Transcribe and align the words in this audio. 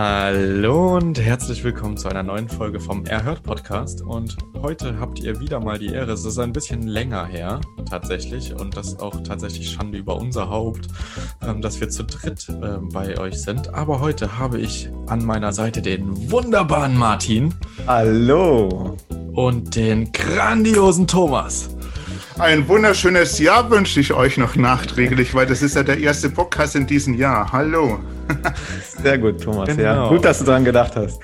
Hallo 0.00 0.94
und 0.96 1.18
herzlich 1.18 1.64
willkommen 1.64 1.96
zu 1.96 2.06
einer 2.06 2.22
neuen 2.22 2.48
Folge 2.48 2.78
vom 2.78 3.04
Erhört 3.04 3.42
Podcast. 3.42 4.00
Und 4.00 4.36
heute 4.62 5.00
habt 5.00 5.18
ihr 5.18 5.40
wieder 5.40 5.58
mal 5.58 5.76
die 5.76 5.88
Ehre. 5.88 6.12
Es 6.12 6.24
ist 6.24 6.38
ein 6.38 6.52
bisschen 6.52 6.82
länger 6.82 7.26
her, 7.26 7.60
tatsächlich, 7.90 8.54
und 8.54 8.76
das 8.76 8.90
ist 8.90 9.02
auch 9.02 9.20
tatsächlich 9.24 9.72
Schande 9.72 9.98
über 9.98 10.14
unser 10.14 10.50
Haupt, 10.50 10.86
ähm, 11.42 11.60
dass 11.62 11.80
wir 11.80 11.88
zu 11.88 12.04
dritt 12.04 12.48
äh, 12.48 12.78
bei 12.92 13.18
euch 13.18 13.42
sind. 13.42 13.74
Aber 13.74 13.98
heute 13.98 14.38
habe 14.38 14.60
ich 14.60 14.88
an 15.08 15.24
meiner 15.24 15.52
Seite 15.52 15.82
den 15.82 16.30
wunderbaren 16.30 16.96
Martin. 16.96 17.52
Hallo. 17.88 18.96
Und 19.32 19.74
den 19.74 20.12
grandiosen 20.12 21.08
Thomas. 21.08 21.70
Ein 22.38 22.68
wunderschönes 22.68 23.40
Jahr 23.40 23.68
wünsche 23.68 23.98
ich 23.98 24.12
euch 24.12 24.36
noch 24.36 24.54
nachträglich, 24.54 25.34
weil 25.34 25.46
das 25.46 25.60
ist 25.60 25.74
ja 25.74 25.82
der 25.82 25.98
erste 25.98 26.30
Podcast 26.30 26.76
in 26.76 26.86
diesem 26.86 27.14
Jahr. 27.14 27.50
Hallo. 27.50 27.98
Sehr 29.02 29.18
gut, 29.18 29.42
Thomas. 29.42 29.68
Genau. 29.68 29.82
Ja, 29.82 30.08
gut, 30.08 30.24
dass 30.24 30.38
du 30.38 30.44
daran 30.44 30.64
gedacht 30.64 30.94
hast. 30.94 31.20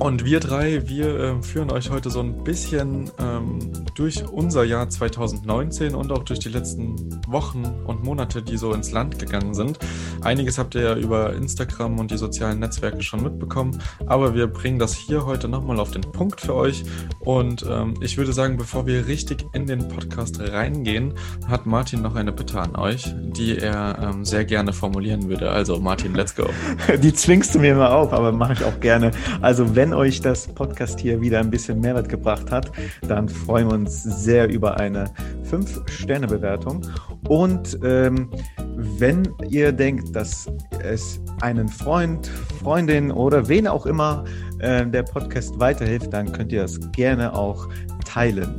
Und 0.00 0.24
wir 0.24 0.38
drei, 0.38 0.88
wir 0.88 1.18
äh, 1.18 1.42
führen 1.42 1.72
euch 1.72 1.90
heute 1.90 2.08
so 2.08 2.20
ein 2.20 2.44
bisschen 2.44 3.10
ähm, 3.18 3.58
durch 3.96 4.26
unser 4.28 4.62
Jahr 4.62 4.88
2019 4.88 5.96
und 5.96 6.12
auch 6.12 6.22
durch 6.22 6.38
die 6.38 6.50
letzten 6.50 7.20
Wochen 7.26 7.64
und 7.84 8.04
Monate, 8.04 8.40
die 8.40 8.56
so 8.56 8.72
ins 8.72 8.92
Land 8.92 9.18
gegangen 9.18 9.54
sind. 9.54 9.80
Einiges 10.22 10.56
habt 10.56 10.76
ihr 10.76 10.82
ja 10.82 10.96
über 10.96 11.34
Instagram 11.34 11.98
und 11.98 12.12
die 12.12 12.16
sozialen 12.16 12.60
Netzwerke 12.60 13.02
schon 13.02 13.24
mitbekommen, 13.24 13.82
aber 14.06 14.34
wir 14.34 14.46
bringen 14.46 14.78
das 14.78 14.94
hier 14.94 15.26
heute 15.26 15.48
nochmal 15.48 15.80
auf 15.80 15.90
den 15.90 16.02
Punkt 16.02 16.40
für 16.40 16.54
euch. 16.54 16.84
Und 17.20 17.66
ähm, 17.68 17.94
ich 18.00 18.16
würde 18.16 18.32
sagen, 18.32 18.56
bevor 18.56 18.86
wir 18.86 19.08
richtig 19.08 19.44
in 19.52 19.66
den 19.66 19.88
Podcast 19.88 20.40
reingehen, 20.40 21.14
hat 21.46 21.66
Martin 21.66 22.02
noch 22.02 22.14
eine 22.14 22.32
Bitte 22.32 22.60
an 22.60 22.76
euch, 22.76 23.12
die 23.16 23.58
er 23.58 23.98
ähm, 24.00 24.24
sehr 24.24 24.44
gerne 24.44 24.72
formulieren 24.72 25.28
würde. 25.28 25.50
Also 25.50 25.80
Martin, 25.80 26.14
let's 26.14 26.34
go. 26.34 26.46
Die 27.02 27.12
zwingst 27.12 27.54
du 27.54 27.58
mir 27.58 27.72
immer 27.72 27.92
auf, 27.92 28.12
aber 28.12 28.32
mache 28.32 28.54
ich 28.54 28.64
auch 28.64 28.80
gerne. 28.80 29.10
Also 29.40 29.74
wenn 29.74 29.87
euch 29.92 30.20
das 30.20 30.46
Podcast 30.48 31.00
hier 31.00 31.20
wieder 31.20 31.40
ein 31.40 31.50
bisschen 31.50 31.80
Mehrwert 31.80 32.08
gebracht 32.08 32.50
hat, 32.50 32.70
dann 33.06 33.28
freuen 33.28 33.68
wir 33.68 33.74
uns 33.74 34.02
sehr 34.02 34.48
über 34.48 34.78
eine 34.78 35.10
5-Sterne-Bewertung. 35.50 36.86
Und 37.28 37.78
ähm, 37.82 38.30
wenn 38.76 39.28
ihr 39.48 39.72
denkt, 39.72 40.14
dass 40.14 40.46
es 40.82 41.20
einen 41.40 41.68
Freund, 41.68 42.26
Freundin 42.62 43.10
oder 43.10 43.48
wen 43.48 43.66
auch 43.66 43.86
immer 43.86 44.24
äh, 44.60 44.86
der 44.86 45.02
Podcast 45.02 45.58
weiterhilft, 45.58 46.12
dann 46.12 46.32
könnt 46.32 46.52
ihr 46.52 46.62
das 46.62 46.78
gerne 46.92 47.34
auch 47.34 47.68
teilen. 48.04 48.54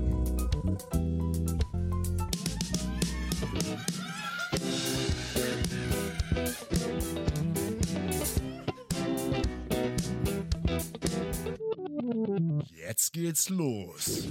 Geht's 13.20 13.50
los. 13.50 14.28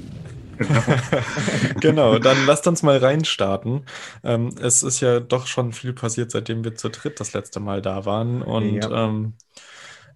genau, 1.80 2.18
dann 2.18 2.46
lasst 2.46 2.66
uns 2.66 2.82
mal 2.82 2.98
reinstarten. 2.98 3.84
Ähm, 4.24 4.54
es 4.60 4.82
ist 4.82 5.00
ja 5.00 5.20
doch 5.20 5.46
schon 5.46 5.72
viel 5.72 5.92
passiert, 5.92 6.30
seitdem 6.30 6.64
wir 6.64 6.74
zu 6.74 6.88
dritt 6.88 7.20
das 7.20 7.32
letzte 7.32 7.60
Mal 7.60 7.82
da 7.82 8.04
waren. 8.04 8.42
Und 8.42 8.82
ja. 8.82 9.06
ähm, 9.06 9.34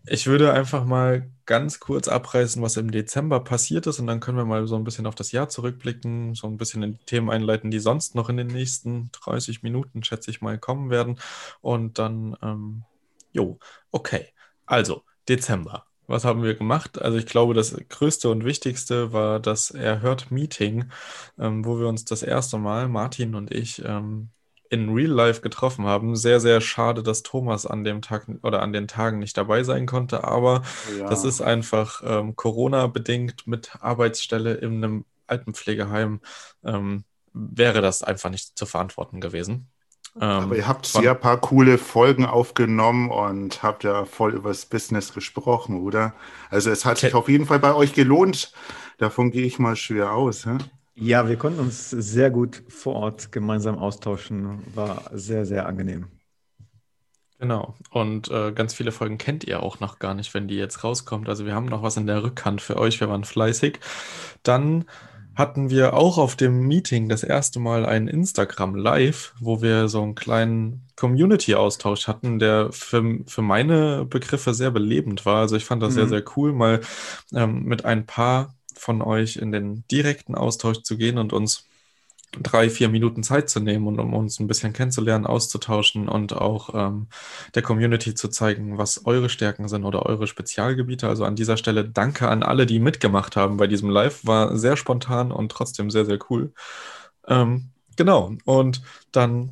ich 0.05 0.27
würde 0.27 0.53
einfach 0.53 0.85
mal 0.85 1.31
ganz 1.47 1.79
kurz 1.79 2.09
abreißen, 2.09 2.61
was 2.63 2.77
im 2.77 2.91
Dezember 2.91 3.41
passiert 3.41 3.87
ist. 3.87 4.01
Und 4.01 4.07
dann 4.09 4.21
können 4.21 4.39
wir 4.39 4.45
mal 4.45 4.67
so 4.67 4.75
ein 4.77 4.85
bisschen 4.85 5.07
auf 5.07 5.15
das 5.15 5.33
Jahr 5.33 5.49
zurückblicken, 5.49 6.35
so 6.35 6.49
ein 6.49 6.57
bisschen 6.57 6.83
in 6.83 6.93
die 6.93 7.05
Themen 7.05 7.31
einleiten, 7.31 7.71
die 7.71 7.79
sonst 7.79 8.15
noch 8.15 8.29
in 8.29 8.37
den 8.37 8.49
nächsten 8.49 9.11
30 9.13 9.63
Minuten, 9.63 10.03
schätze 10.03 10.31
ich 10.31 10.41
mal, 10.41 10.59
kommen 10.59 10.91
werden. 10.91 11.21
Und 11.61 11.99
dann, 11.99 12.37
ähm, 12.43 12.85
jo, 13.33 13.59
okay. 13.91 14.29
Also, 14.67 15.05
Dezember. 15.29 15.87
Was 16.07 16.25
haben 16.25 16.43
wir 16.43 16.55
gemacht? 16.55 17.01
Also 17.01 17.19
ich 17.19 17.27
glaube, 17.27 17.55
das 17.55 17.77
Größte 17.89 18.29
und 18.29 18.45
Wichtigste 18.45 19.13
war 19.13 19.41
das 19.41 19.71
Erhört-Meeting, 19.71 20.91
ähm, 21.39 21.65
wo 21.65 21.79
wir 21.79 21.89
uns 21.89 22.05
das 22.05 22.23
erste 22.23 22.59
Mal, 22.59 22.89
Martin 22.89 23.35
und 23.35 23.53
ich, 23.53 23.85
ähm, 23.85 24.31
in 24.73 24.89
Real 24.89 25.11
Life 25.11 25.43
getroffen 25.43 25.85
haben. 25.85 26.17
Sehr, 26.17 26.41
sehr 26.41 26.63
schade, 26.63 27.03
dass 27.03 27.23
Thomas 27.23 27.67
an 27.67 27.85
dem 27.85 28.01
Tag 28.01 28.27
oder 28.43 28.63
an 28.63 28.73
den 28.73 28.89
Tagen 28.89 29.19
nicht 29.19 29.37
dabei 29.37 29.65
sein 29.65 29.87
konnte, 29.87 30.25
aber 30.25 30.63
ja. 30.99 31.09
das 31.09 31.25
ist 31.25 31.43
einfach 31.43 32.03
ähm, 32.05 32.37
Corona-bedingt 32.37 33.47
mit 33.47 33.77
Arbeitsstelle 33.81 34.55
in 34.55 34.83
einem 34.83 35.05
Altenpflegeheim 35.27 36.21
ähm, 36.65 37.05
wäre 37.35 37.83
das 37.83 38.03
einfach 38.03 38.31
nicht 38.31 38.57
zu 38.57 38.65
verantworten 38.67 39.21
gewesen. 39.21 39.69
Ähm, 40.17 40.23
Aber 40.23 40.57
ihr 40.57 40.69
habt 40.69 40.87
sehr 40.87 41.15
paar 41.15 41.39
coole 41.39 41.79
Folgen 41.79 42.27
aufgenommen 42.27 43.11
und 43.11 43.63
habt 43.63 43.85
ja 43.85 44.05
voll 44.05 44.35
übers 44.35 44.67
Business 44.67 45.15
gesprochen, 45.15 45.81
oder? 45.81 46.15
Also 46.51 46.71
es 46.71 46.85
hat 46.85 46.99
sich 46.99 47.15
auf 47.15 47.29
jeden 47.29 47.47
Fall 47.47 47.59
bei 47.59 47.75
euch 47.75 47.95
gelohnt. 47.95 48.53
Davon 48.99 49.31
gehe 49.31 49.47
ich 49.47 49.59
mal 49.59 49.77
schwer 49.77 50.13
aus. 50.13 50.45
Hä? 50.45 50.59
Ja, 50.95 51.29
wir 51.29 51.37
konnten 51.37 51.61
uns 51.61 51.89
sehr 51.91 52.31
gut 52.31 52.63
vor 52.69 52.97
Ort 52.97 53.33
gemeinsam 53.33 53.79
austauschen. 53.79 54.63
War 54.75 55.11
sehr, 55.13 55.47
sehr 55.47 55.67
angenehm. 55.67 56.09
Genau. 57.39 57.75
Und 57.91 58.31
äh, 58.31 58.53
ganz 58.53 58.75
viele 58.75 58.93
Folgen 58.93 59.19
kennt 59.19 59.43
ihr 59.45 59.63
auch 59.63 59.81
noch 59.81 59.99
gar 59.99 60.15
nicht, 60.15 60.33
wenn 60.35 60.47
die 60.47 60.55
jetzt 60.55 60.85
rauskommt. 60.85 61.29
Also 61.29 61.45
wir 61.47 61.55
haben 61.55 61.67
noch 61.67 61.83
was 61.83 61.97
in 61.97 62.07
der 62.07 62.23
Rückhand 62.23 62.61
für 62.61 62.77
euch. 62.77 63.01
Wir 63.01 63.09
waren 63.09 63.25
fleißig. 63.25 63.81
Dann 64.45 64.85
hatten 65.35 65.71
wir 65.71 65.95
auch 65.95 66.19
auf 66.19 66.37
dem 66.37 66.67
Meeting 66.67 67.09
das 67.09 67.23
erste 67.23 67.59
Mal 67.59 67.87
ein 67.87 68.09
Instagram 68.09 68.75
Live, 68.75 69.35
wo 69.41 69.63
wir 69.63 69.89
so 69.89 70.03
einen 70.03 70.15
kleinen 70.15 70.87
Community-Austausch 70.97 72.07
hatten, 72.07 72.39
der 72.39 72.71
für, 72.73 73.21
für 73.27 73.43
meine 73.43 74.05
Begriffe 74.05 74.55
sehr 74.55 74.71
belebend 74.71 75.25
war. 75.25 75.41
Also 75.41 75.57
ich 75.57 75.65
fand 75.65 75.83
das 75.83 75.91
mhm. 75.93 75.95
sehr, 75.95 76.09
sehr 76.09 76.25
cool, 76.37 76.53
mal 76.53 76.81
ähm, 77.35 77.65
mit 77.65 77.85
ein 77.85 78.07
paar 78.07 78.55
von 78.75 79.01
euch 79.01 79.37
in 79.37 79.53
den 79.53 79.85
direkten 79.91 80.35
Austausch 80.35 80.83
zu 80.83 80.97
gehen 80.97 81.19
und 81.19 81.33
uns 81.33 81.67
drei, 82.41 82.71
vier 82.71 82.89
Minuten 82.89 83.23
Zeit 83.23 83.51
zu 83.51 83.61
nehmen 83.61 83.87
und 83.87 83.99
um 83.99 84.15
uns 84.15 84.41
ein 84.41 84.47
bisschen 84.47 84.73
kennenzulernen, 84.73 85.27
auszutauschen 85.27 86.09
und 86.09 86.33
auch 86.33 86.71
ähm, 86.75 87.09
der 87.55 87.63
Community 87.63 88.15
zu 88.15 88.29
zeigen, 88.29 88.79
was 88.79 89.05
eure 89.05 89.29
Stärken 89.29 89.69
sind 89.69 89.85
oder 89.85 90.07
eure 90.07 90.27
Spezialgebiete. 90.27 91.09
Also 91.09 91.25
an 91.25 91.37
dieser 91.37 91.57
Stelle 91.57 91.89
danke 91.89 92.29
an 92.29 92.43
alle, 92.43 92.67
die 92.67 92.79
mitgemacht 92.79 93.37
haben 93.37 93.59
bei 93.59 93.67
diesem 93.67 93.91
Live. 93.91 94.25
War 94.27 94.57
sehr 94.57 94.77
spontan 94.77 95.31
und 95.31 95.53
trotzdem 95.53 95.91
sehr, 95.91 96.07
sehr 96.07 96.19
cool. 96.31 96.53
Ähm, 97.29 97.71
genau. 97.97 98.33
Und 98.45 98.83
dann 99.13 99.51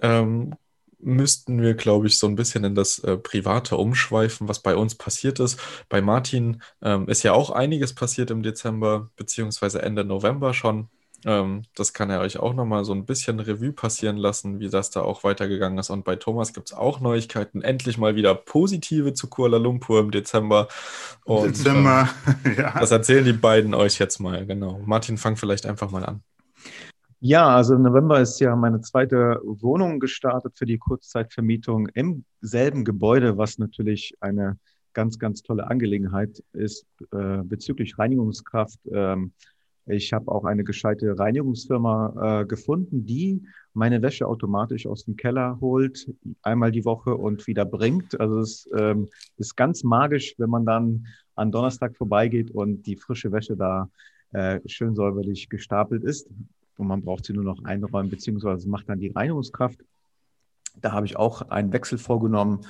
ähm, 0.00 0.54
müssten 0.98 1.60
wir, 1.60 1.74
glaube 1.74 2.06
ich, 2.06 2.18
so 2.18 2.26
ein 2.28 2.36
bisschen 2.36 2.64
in 2.64 2.74
das 2.74 2.98
äh, 3.00 3.16
Private 3.18 3.76
umschweifen, 3.76 4.48
was 4.48 4.60
bei 4.62 4.76
uns 4.76 4.94
passiert 4.94 5.40
ist. 5.40 5.60
Bei 5.88 6.00
Martin 6.00 6.62
ähm, 6.80 7.08
ist 7.08 7.24
ja 7.24 7.32
auch 7.32 7.50
einiges 7.50 7.94
passiert 7.94 8.30
im 8.30 8.42
Dezember, 8.42 9.10
beziehungsweise 9.16 9.82
Ende 9.82 10.04
November 10.04 10.54
schon 10.54 10.88
Ähm, 11.24 11.62
das 11.74 11.92
kann 11.92 12.10
er 12.10 12.20
euch 12.20 12.38
auch 12.38 12.54
nochmal 12.54 12.84
so 12.84 12.92
ein 12.92 13.06
bisschen 13.06 13.40
Revue 13.40 13.72
passieren 13.72 14.16
lassen, 14.16 14.60
wie 14.60 14.68
das 14.68 14.90
da 14.90 15.02
auch 15.02 15.24
weitergegangen 15.24 15.78
ist. 15.78 15.90
Und 15.90 16.04
bei 16.04 16.16
Thomas 16.16 16.52
gibt 16.52 16.70
es 16.70 16.76
auch 16.76 17.00
Neuigkeiten. 17.00 17.62
Endlich 17.62 17.98
mal 17.98 18.16
wieder 18.16 18.34
positive 18.34 19.14
zu 19.14 19.28
Kuala 19.28 19.58
Lumpur 19.58 20.00
im 20.00 20.10
Dezember. 20.10 20.68
Und, 21.24 21.48
Dezember, 21.48 22.08
äh, 22.44 22.54
ja. 22.56 22.78
Das 22.78 22.90
erzählen 22.90 23.24
die 23.24 23.32
beiden 23.32 23.74
euch 23.74 23.98
jetzt 23.98 24.18
mal, 24.18 24.46
genau. 24.46 24.80
Martin, 24.84 25.18
fang 25.18 25.36
vielleicht 25.36 25.66
einfach 25.66 25.90
mal 25.90 26.04
an. 26.04 26.22
Ja, 27.20 27.54
also 27.54 27.76
im 27.76 27.82
November 27.82 28.20
ist 28.20 28.40
ja 28.40 28.56
meine 28.56 28.80
zweite 28.80 29.40
Wohnung 29.44 30.00
gestartet 30.00 30.58
für 30.58 30.66
die 30.66 30.78
Kurzzeitvermietung 30.78 31.86
im 31.94 32.24
selben 32.40 32.84
Gebäude, 32.84 33.38
was 33.38 33.58
natürlich 33.58 34.16
eine 34.18 34.58
ganz, 34.92 35.18
ganz 35.18 35.42
tolle 35.42 35.68
Angelegenheit 35.68 36.42
ist 36.52 36.84
äh, 37.12 37.42
bezüglich 37.44 37.98
Reinigungskraft. 37.98 38.78
Ähm, 38.90 39.32
ich 39.86 40.12
habe 40.12 40.30
auch 40.30 40.44
eine 40.44 40.64
gescheite 40.64 41.18
Reinigungsfirma 41.18 42.42
äh, 42.42 42.46
gefunden, 42.46 43.04
die 43.04 43.42
meine 43.74 44.02
Wäsche 44.02 44.26
automatisch 44.26 44.86
aus 44.86 45.04
dem 45.04 45.16
Keller 45.16 45.58
holt, 45.60 46.08
einmal 46.42 46.70
die 46.70 46.84
Woche 46.84 47.16
und 47.16 47.46
wieder 47.46 47.64
bringt. 47.64 48.20
Also 48.20 48.38
es 48.38 48.70
ähm, 48.76 49.08
ist 49.38 49.56
ganz 49.56 49.82
magisch, 49.82 50.34
wenn 50.38 50.50
man 50.50 50.64
dann 50.64 51.06
an 51.34 51.50
Donnerstag 51.50 51.96
vorbeigeht 51.96 52.50
und 52.50 52.86
die 52.86 52.96
frische 52.96 53.32
Wäsche 53.32 53.56
da 53.56 53.88
äh, 54.32 54.60
schön 54.66 54.94
säuberlich 54.94 55.48
gestapelt 55.48 56.04
ist 56.04 56.28
und 56.76 56.86
man 56.86 57.02
braucht 57.02 57.24
sie 57.24 57.32
nur 57.32 57.44
noch 57.44 57.64
einräumen, 57.64 58.10
beziehungsweise 58.10 58.68
macht 58.68 58.88
dann 58.88 59.00
die 59.00 59.10
Reinigungskraft. 59.10 59.78
Da 60.80 60.92
habe 60.92 61.06
ich 61.06 61.16
auch 61.16 61.42
einen 61.50 61.72
Wechsel 61.72 61.98
vorgenommen, 61.98 62.60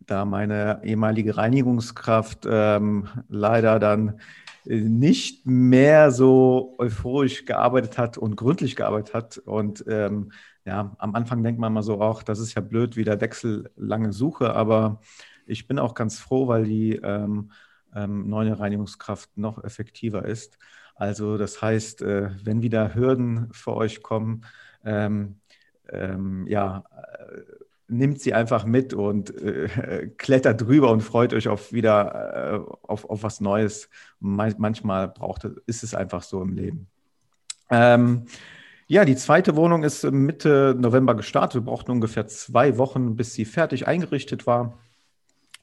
da 0.00 0.24
meine 0.24 0.80
ehemalige 0.84 1.36
Reinigungskraft 1.36 2.46
ähm, 2.48 3.08
leider 3.28 3.78
dann 3.78 4.20
äh, 4.66 4.80
nicht 4.80 5.46
mehr 5.46 6.10
so 6.10 6.74
euphorisch 6.78 7.44
gearbeitet 7.44 7.98
hat 7.98 8.18
und 8.18 8.36
gründlich 8.36 8.76
gearbeitet 8.76 9.14
hat. 9.14 9.38
Und 9.38 9.84
ähm, 9.88 10.32
ja, 10.64 10.94
am 10.98 11.14
Anfang 11.14 11.42
denkt 11.42 11.60
man 11.60 11.72
mal 11.72 11.82
so, 11.82 12.00
auch 12.00 12.22
das 12.22 12.38
ist 12.38 12.54
ja 12.54 12.62
blöd, 12.62 12.96
wieder 12.96 13.20
Wechsel 13.20 13.70
lange 13.76 14.12
Suche, 14.12 14.54
aber 14.54 15.00
ich 15.46 15.66
bin 15.66 15.78
auch 15.78 15.94
ganz 15.94 16.18
froh, 16.18 16.48
weil 16.48 16.64
die 16.64 16.96
ähm, 16.96 17.50
ähm, 17.94 18.28
neue 18.28 18.58
Reinigungskraft 18.58 19.36
noch 19.36 19.62
effektiver 19.64 20.24
ist. 20.24 20.58
Also 20.94 21.38
das 21.38 21.60
heißt, 21.62 22.02
äh, 22.02 22.30
wenn 22.44 22.62
wieder 22.62 22.94
Hürden 22.94 23.48
für 23.52 23.74
euch 23.74 24.02
kommen, 24.02 24.44
ähm, 24.84 25.40
ähm, 25.88 26.46
ja, 26.46 26.84
äh, 27.18 27.40
nimmt 27.90 28.20
sie 28.20 28.34
einfach 28.34 28.64
mit 28.64 28.94
und 28.94 29.36
äh, 29.36 30.10
klettert 30.16 30.62
drüber 30.62 30.90
und 30.90 31.02
freut 31.02 31.34
euch 31.34 31.48
auf 31.48 31.72
wieder 31.72 32.64
äh, 32.66 32.72
auf, 32.82 33.08
auf 33.08 33.22
was 33.22 33.40
Neues. 33.40 33.88
manchmal 34.20 35.08
braucht 35.08 35.44
ist 35.66 35.82
es 35.82 35.94
einfach 35.94 36.22
so 36.22 36.42
im 36.42 36.54
Leben. 36.54 36.86
Ähm, 37.70 38.26
ja, 38.86 39.04
die 39.04 39.16
zweite 39.16 39.54
Wohnung 39.56 39.84
ist 39.84 40.04
Mitte 40.04 40.74
November 40.78 41.14
gestartet. 41.14 41.62
Wir 41.62 41.66
brauchten 41.66 41.92
ungefähr 41.92 42.26
zwei 42.26 42.76
Wochen, 42.78 43.16
bis 43.16 43.34
sie 43.34 43.44
fertig 43.44 43.86
eingerichtet 43.86 44.46
war. 44.46 44.78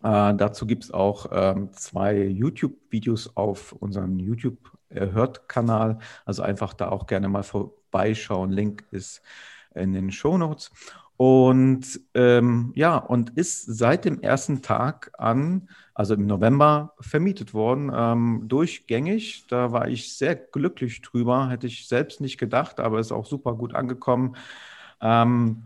Äh, 0.03 0.33
dazu 0.35 0.65
gibt 0.65 0.85
es 0.85 0.91
auch 0.91 1.27
ähm, 1.31 1.71
zwei 1.73 2.23
YouTube-Videos 2.23 3.35
auf 3.35 3.73
unserem 3.73 4.19
YouTube 4.19 4.71
Hört-Kanal. 4.89 5.99
Also 6.23 6.43
einfach 6.43 6.73
da 6.73 6.89
auch 6.89 7.07
gerne 7.07 7.27
mal 7.27 7.43
vorbeischauen. 7.43 8.51
Link 8.51 8.85
ist 8.91 9.21
in 9.75 9.93
den 9.93 10.11
Show 10.11 10.37
Notes. 10.37 10.71
Und 11.17 11.99
ähm, 12.13 12.71
ja, 12.75 12.97
und 12.97 13.31
ist 13.31 13.65
seit 13.65 14.05
dem 14.05 14.21
ersten 14.21 14.61
Tag 14.61 15.11
an, 15.17 15.67
also 15.95 16.13
im 16.13 16.27
November, 16.27 16.93
vermietet 16.99 17.55
worden, 17.55 17.91
ähm, 17.93 18.43
durchgängig. 18.47 19.47
Da 19.47 19.71
war 19.71 19.87
ich 19.87 20.15
sehr 20.15 20.35
glücklich 20.35 21.01
drüber, 21.01 21.49
hätte 21.49 21.65
ich 21.65 21.87
selbst 21.87 22.21
nicht 22.21 22.37
gedacht, 22.37 22.79
aber 22.79 22.99
ist 22.99 23.11
auch 23.11 23.25
super 23.25 23.55
gut 23.55 23.73
angekommen. 23.73 24.35
Ähm, 25.01 25.63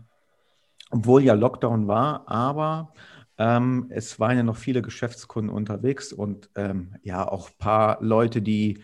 obwohl 0.90 1.22
ja 1.22 1.34
Lockdown 1.34 1.86
war, 1.86 2.28
aber 2.28 2.92
ähm, 3.38 3.86
es 3.90 4.20
waren 4.20 4.36
ja 4.36 4.42
noch 4.42 4.56
viele 4.56 4.82
Geschäftskunden 4.82 5.54
unterwegs 5.54 6.12
und 6.12 6.48
ähm, 6.54 6.96
ja, 7.02 7.26
auch 7.26 7.48
ein 7.48 7.58
paar 7.58 7.98
Leute, 8.02 8.40
die 8.42 8.82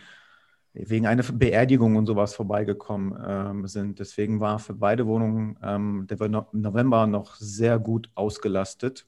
wegen 0.72 1.06
einer 1.06 1.22
Beerdigung 1.22 1.96
und 1.96 2.06
sowas 2.06 2.34
vorbeigekommen 2.34 3.18
ähm, 3.26 3.66
sind. 3.66 3.98
Deswegen 3.98 4.40
war 4.40 4.58
für 4.58 4.74
beide 4.74 5.06
Wohnungen 5.06 5.58
ähm, 5.62 6.06
der 6.08 6.28
November 6.52 7.06
noch 7.06 7.34
sehr 7.36 7.78
gut 7.78 8.10
ausgelastet. 8.14 9.06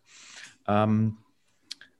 Ähm, 0.67 1.19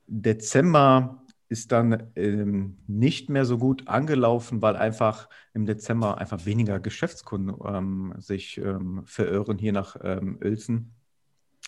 Dezember 0.07 1.23
ist 1.49 1.73
dann 1.73 2.11
ähm, 2.17 2.79
nicht 2.87 3.29
mehr 3.29 3.45
so 3.45 3.59
gut 3.59 3.89
angelaufen, 3.89 4.63
weil 4.63 4.77
einfach 4.77 5.29
im 5.53 5.67
Dezember 5.67 6.19
einfach 6.19 6.47
weniger 6.47 6.81
Geschäftskunden 6.81 7.55
ähm, 7.65 8.15
sich 8.19 8.59
ähm, 8.59 9.03
verirren 9.05 9.59
hier 9.59 9.73
nach 9.73 9.97
Uelzen. 9.97 10.93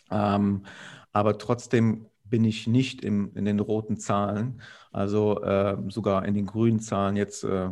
aber 0.09 1.39
trotzdem 1.39 2.07
bin 2.33 2.45
ich 2.45 2.67
nicht 2.67 3.05
im, 3.05 3.31
in 3.35 3.45
den 3.45 3.61
roten 3.61 3.99
Zahlen, 3.99 4.63
also 4.91 5.43
äh, 5.43 5.77
sogar 5.89 6.25
in 6.25 6.33
den 6.33 6.47
grünen 6.47 6.81
Zahlen 6.81 7.15
jetzt. 7.15 7.45
Äh, 7.45 7.69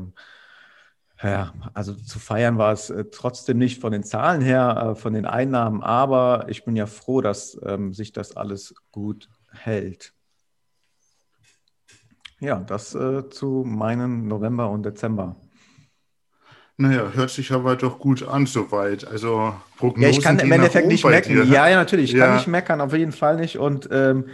ja, 1.23 1.55
also 1.73 1.95
zu 1.95 2.19
feiern 2.19 2.59
war 2.59 2.71
es 2.71 2.91
äh, 2.91 3.07
trotzdem 3.11 3.57
nicht 3.57 3.81
von 3.81 3.91
den 3.91 4.05
Zahlen 4.05 4.43
her, 4.43 4.91
äh, 4.91 4.95
von 4.95 5.15
den 5.15 5.25
Einnahmen, 5.25 5.83
aber 5.83 6.45
ich 6.51 6.67
bin 6.67 6.77
ja 6.77 6.85
froh, 6.85 7.23
dass 7.23 7.59
ähm, 7.65 7.95
sich 7.95 8.13
das 8.13 8.37
alles 8.37 8.75
gut 8.93 9.31
hält. 9.51 10.13
Ja, 12.39 12.61
das 12.61 12.95
äh, 12.95 13.31
zu 13.31 13.65
meinen 13.67 14.29
November 14.29 14.69
und 14.69 14.83
Dezember. 14.83 15.37
Naja, 16.81 17.11
hört 17.13 17.31
sich 17.31 17.53
aber 17.53 17.77
doch 17.77 17.99
gut 17.99 18.27
an 18.27 18.47
soweit. 18.47 19.07
Also 19.07 19.55
Prognosen 19.77 20.03
Ja, 20.03 20.09
ich 20.09 20.23
kann 20.23 20.39
im 20.39 20.51
Endeffekt 20.51 20.87
nicht 20.87 21.05
meckern. 21.05 21.51
Ja, 21.51 21.69
ja, 21.69 21.77
natürlich. 21.77 22.13
Ich 22.13 22.17
ja. 22.17 22.27
kann 22.27 22.37
nicht 22.37 22.47
meckern, 22.47 22.81
auf 22.81 22.95
jeden 22.95 23.13
Fall 23.13 23.37
nicht. 23.37 23.59
Und 23.59 23.89
ähm, 23.93 24.25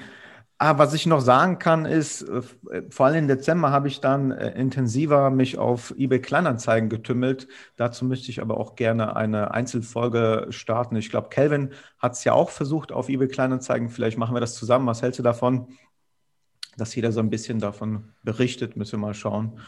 Ah, 0.59 0.79
was 0.79 0.95
ich 0.95 1.05
noch 1.05 1.21
sagen 1.21 1.59
kann, 1.59 1.85
ist, 1.85 2.23
äh, 2.23 2.41
vor 2.89 3.07
allem 3.07 3.17
im 3.25 3.29
Dezember 3.29 3.73
habe 3.73 3.89
ich 3.89 4.01
dann 4.01 4.31
äh, 4.31 4.59
intensiver 4.59 5.29
mich 5.29 5.59
auf 5.59 5.93
eBay 5.99 6.19
Kleinanzeigen 6.19 6.89
getümmelt. 6.89 7.47
Dazu 7.77 8.07
müsste 8.07 8.31
ich 8.31 8.41
aber 8.41 8.57
auch 8.57 8.75
gerne 8.75 9.17
eine 9.17 9.51
Einzelfolge 9.51 10.47
starten. 10.49 10.97
Ich 10.97 11.11
glaube, 11.11 11.29
Kelvin 11.29 11.73
hat 11.99 12.15
es 12.15 12.25
ja 12.25 12.33
auch 12.33 12.49
versucht 12.49 12.91
auf 12.91 13.11
eBay 13.11 13.29
Kleinanzeigen. 13.29 13.91
Vielleicht 13.91 14.17
machen 14.17 14.35
wir 14.35 14.41
das 14.41 14.55
zusammen. 14.55 14.87
Was 14.87 15.03
hältst 15.03 15.19
du 15.19 15.23
davon? 15.23 15.69
Dass 16.79 16.95
jeder 16.95 17.13
so 17.13 17.21
ein 17.21 17.29
bisschen 17.31 17.59
davon 17.59 18.15
berichtet, 18.23 18.77
müssen 18.77 18.93
wir 18.93 19.07
mal 19.09 19.15
schauen. 19.15 19.61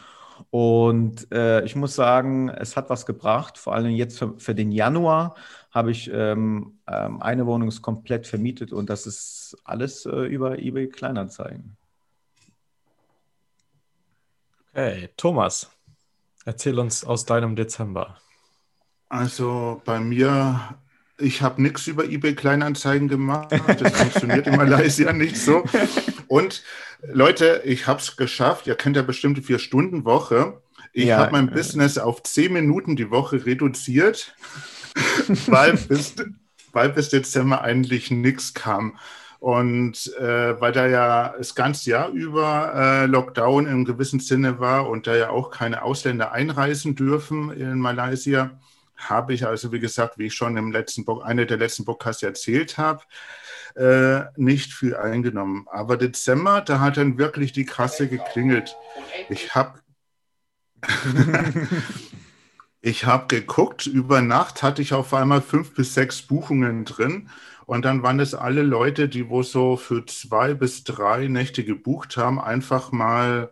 Und 0.49 1.31
äh, 1.31 1.63
ich 1.63 1.75
muss 1.75 1.95
sagen, 1.95 2.49
es 2.49 2.75
hat 2.75 2.89
was 2.89 3.05
gebracht, 3.05 3.57
vor 3.57 3.75
allem 3.75 3.91
jetzt 3.91 4.19
für, 4.19 4.37
für 4.39 4.55
den 4.55 4.71
Januar 4.71 5.35
habe 5.71 5.91
ich 5.91 6.09
ähm, 6.11 6.79
ähm, 6.87 7.21
eine 7.21 7.45
Wohnung 7.45 7.67
ist 7.67 7.81
komplett 7.81 8.25
vermietet 8.25 8.73
und 8.73 8.89
das 8.89 9.05
ist 9.05 9.57
alles 9.63 10.05
äh, 10.05 10.25
über 10.25 10.57
eBay 10.57 10.87
Kleinanzeigen. 10.87 11.77
Okay, 14.73 15.09
Thomas, 15.17 15.69
erzähl 16.45 16.79
uns 16.79 17.03
aus 17.03 17.25
deinem 17.25 17.55
Dezember. 17.55 18.17
Also 19.09 19.81
bei 19.85 19.99
mir, 19.99 20.77
ich 21.17 21.41
habe 21.41 21.61
nichts 21.61 21.87
über 21.87 22.05
eBay 22.05 22.35
Kleinanzeigen 22.35 23.07
gemacht. 23.07 23.51
Das 23.51 23.91
funktioniert 23.93 24.47
in 24.47 24.55
Malaysia 24.55 25.11
nicht 25.13 25.37
so. 25.37 25.63
Und 26.27 26.63
Leute, 27.01 27.61
ich 27.65 27.87
habe 27.87 27.99
es 27.99 28.17
geschafft. 28.17 28.67
Ihr 28.67 28.75
kennt 28.75 28.95
ja 28.95 29.01
bestimmt 29.01 29.37
die 29.37 29.41
Vier-Stunden-Woche. 29.41 30.61
Ich 30.91 31.05
ja, 31.05 31.17
habe 31.17 31.31
mein 31.31 31.49
äh, 31.49 31.51
Business 31.51 31.97
auf 31.97 32.23
zehn 32.23 32.53
Minuten 32.53 32.95
die 32.95 33.11
Woche 33.11 33.45
reduziert 33.45 34.35
weil, 35.47 35.77
bis, 35.77 36.15
weil 36.71 36.89
bis 36.89 37.09
Dezember 37.09 37.61
eigentlich 37.61 38.11
nichts 38.11 38.53
kam. 38.53 38.97
Und 39.39 40.13
äh, 40.17 40.59
weil 40.59 40.73
da 40.73 40.85
ja 40.87 41.33
das 41.37 41.55
ganze 41.55 41.91
Jahr 41.91 42.09
über 42.09 42.73
äh, 42.75 43.05
Lockdown 43.05 43.67
im 43.67 43.85
gewissen 43.85 44.19
Sinne 44.19 44.59
war 44.59 44.89
und 44.89 45.07
da 45.07 45.15
ja 45.15 45.29
auch 45.29 45.49
keine 45.49 45.83
Ausländer 45.83 46.33
einreisen 46.33 46.95
dürfen 46.95 47.51
in 47.51 47.79
Malaysia, 47.79 48.59
habe 48.97 49.33
ich 49.33 49.47
also, 49.47 49.71
wie 49.71 49.79
gesagt, 49.79 50.17
wie 50.17 50.25
ich 50.25 50.33
schon 50.33 50.57
im 50.57 50.73
letzten 50.73 51.05
Bo 51.05 51.21
einer 51.21 51.45
der 51.45 51.55
letzten 51.55 51.85
Podcasts 51.85 52.21
erzählt 52.21 52.77
habe, 52.77 53.01
äh, 53.75 54.21
nicht 54.35 54.73
viel 54.73 54.95
eingenommen. 54.95 55.67
Aber 55.71 55.97
Dezember, 55.97 56.61
da 56.61 56.79
hat 56.79 56.97
dann 56.97 57.17
wirklich 57.17 57.51
die 57.51 57.65
Kasse 57.65 58.07
geklingelt. 58.07 58.75
Ich 59.29 59.55
habe 59.55 59.79
Ich 62.81 63.05
habe 63.05 63.27
geguckt, 63.27 63.87
über 63.87 64.21
Nacht 64.21 64.63
hatte 64.63 64.81
ich 64.81 64.93
auf 64.93 65.13
einmal 65.13 65.41
fünf 65.41 65.73
bis 65.75 65.93
sechs 65.93 66.21
Buchungen 66.21 66.85
drin. 66.85 67.29
Und 67.65 67.83
dann 67.83 68.03
waren 68.03 68.19
es 68.21 68.33
alle 68.33 68.63
Leute, 68.63 69.09
die 69.09 69.29
wo 69.29 69.43
so 69.43 69.75
für 69.75 70.05
zwei 70.05 70.53
bis 70.53 70.85
drei 70.85 71.27
Nächte 71.27 71.65
gebucht 71.65 72.15
haben, 72.15 72.39
einfach 72.39 72.91
mal 72.93 73.51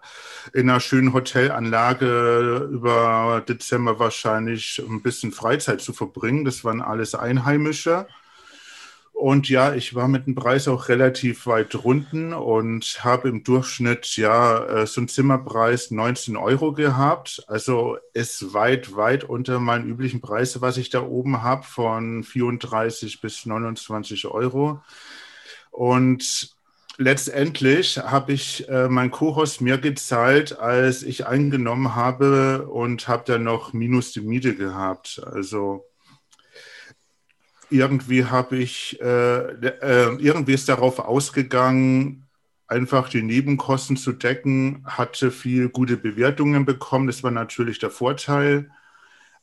in 0.54 0.70
einer 0.70 0.80
schönen 0.80 1.14
Hotelanlage 1.14 2.70
über 2.72 3.44
Dezember 3.48 4.00
wahrscheinlich 4.00 4.82
ein 4.88 5.02
bisschen 5.02 5.34
Freizeit 5.34 5.82
zu 5.82 5.92
verbringen. 5.92 6.46
Das 6.46 6.64
waren 6.64 6.82
alles 6.82 7.14
Einheimische. 7.14 8.08
Und 9.20 9.50
ja, 9.50 9.74
ich 9.74 9.96
war 9.96 10.08
mit 10.08 10.28
dem 10.28 10.36
Preis 10.36 10.68
auch 10.68 10.90
relativ 10.90 11.48
weit 11.48 11.74
drunten 11.74 12.34
und 12.34 13.04
habe 13.04 13.30
im 13.30 13.44
Durchschnitt 13.44 14.16
ja 14.16 14.64
äh, 14.64 14.86
so 14.86 15.02
einen 15.02 15.08
Zimmerpreis 15.08 15.90
19 15.90 16.38
Euro 16.38 16.72
gehabt. 16.72 17.44
Also 17.48 17.98
ist 18.14 18.54
weit, 18.54 18.96
weit 18.96 19.24
unter 19.24 19.60
meinen 19.60 19.90
üblichen 19.90 20.22
Preisen, 20.22 20.62
was 20.62 20.78
ich 20.78 20.92
da 20.92 21.02
oben 21.02 21.42
habe, 21.42 21.64
von 21.64 22.24
34 22.24 23.20
bis 23.20 23.48
29 23.48 24.28
Euro. 24.28 24.84
Und 25.72 26.56
letztendlich 27.00 27.98
habe 27.98 28.34
ich 28.34 28.70
äh, 28.70 28.88
mein 28.88 29.10
Co-Host 29.10 29.62
mir 29.62 29.80
gezahlt, 29.80 30.60
als 30.60 31.02
ich 31.02 31.26
eingenommen 31.26 31.96
habe 31.96 32.68
und 32.68 33.08
habe 33.08 33.24
dann 33.26 33.46
noch 33.46 33.74
minus 33.74 34.12
die 34.12 34.22
Miete 34.22 34.56
gehabt. 34.56 35.20
Also 35.26 35.87
irgendwie 37.70 38.26
habe 38.26 38.58
ich, 38.58 39.00
äh, 39.02 39.40
äh, 39.52 40.16
irgendwie 40.20 40.54
ist 40.54 40.70
darauf 40.70 41.00
ausgegangen, 41.00 42.28
einfach 42.68 43.10
die 43.10 43.24
Nebenkosten 43.24 43.98
zu 43.98 44.12
decken, 44.12 44.84
hatte 44.86 45.32
viel 45.32 45.70
gute 45.70 45.98
Bewertungen 45.98 46.66
bekommen. 46.66 47.08
Das 47.08 47.24
war 47.24 47.32
natürlich 47.32 47.80
der 47.80 47.92
Vorteil. 47.92 48.70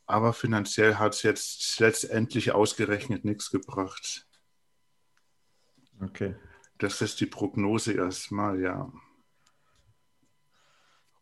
Aber 0.07 0.35
finanziell 0.35 0.97
hat 0.97 1.15
es 1.15 1.23
jetzt 1.23 1.81
letztendlich 1.81 2.53
ausgerechnet 2.53 3.25
nichts 3.25 3.51
gebracht. 3.51 4.27
Okay. 6.03 6.35
Das 6.79 7.01
ist 7.01 7.21
die 7.21 7.27
Prognose 7.27 7.95
erstmal, 7.95 8.61
ja. 8.61 8.93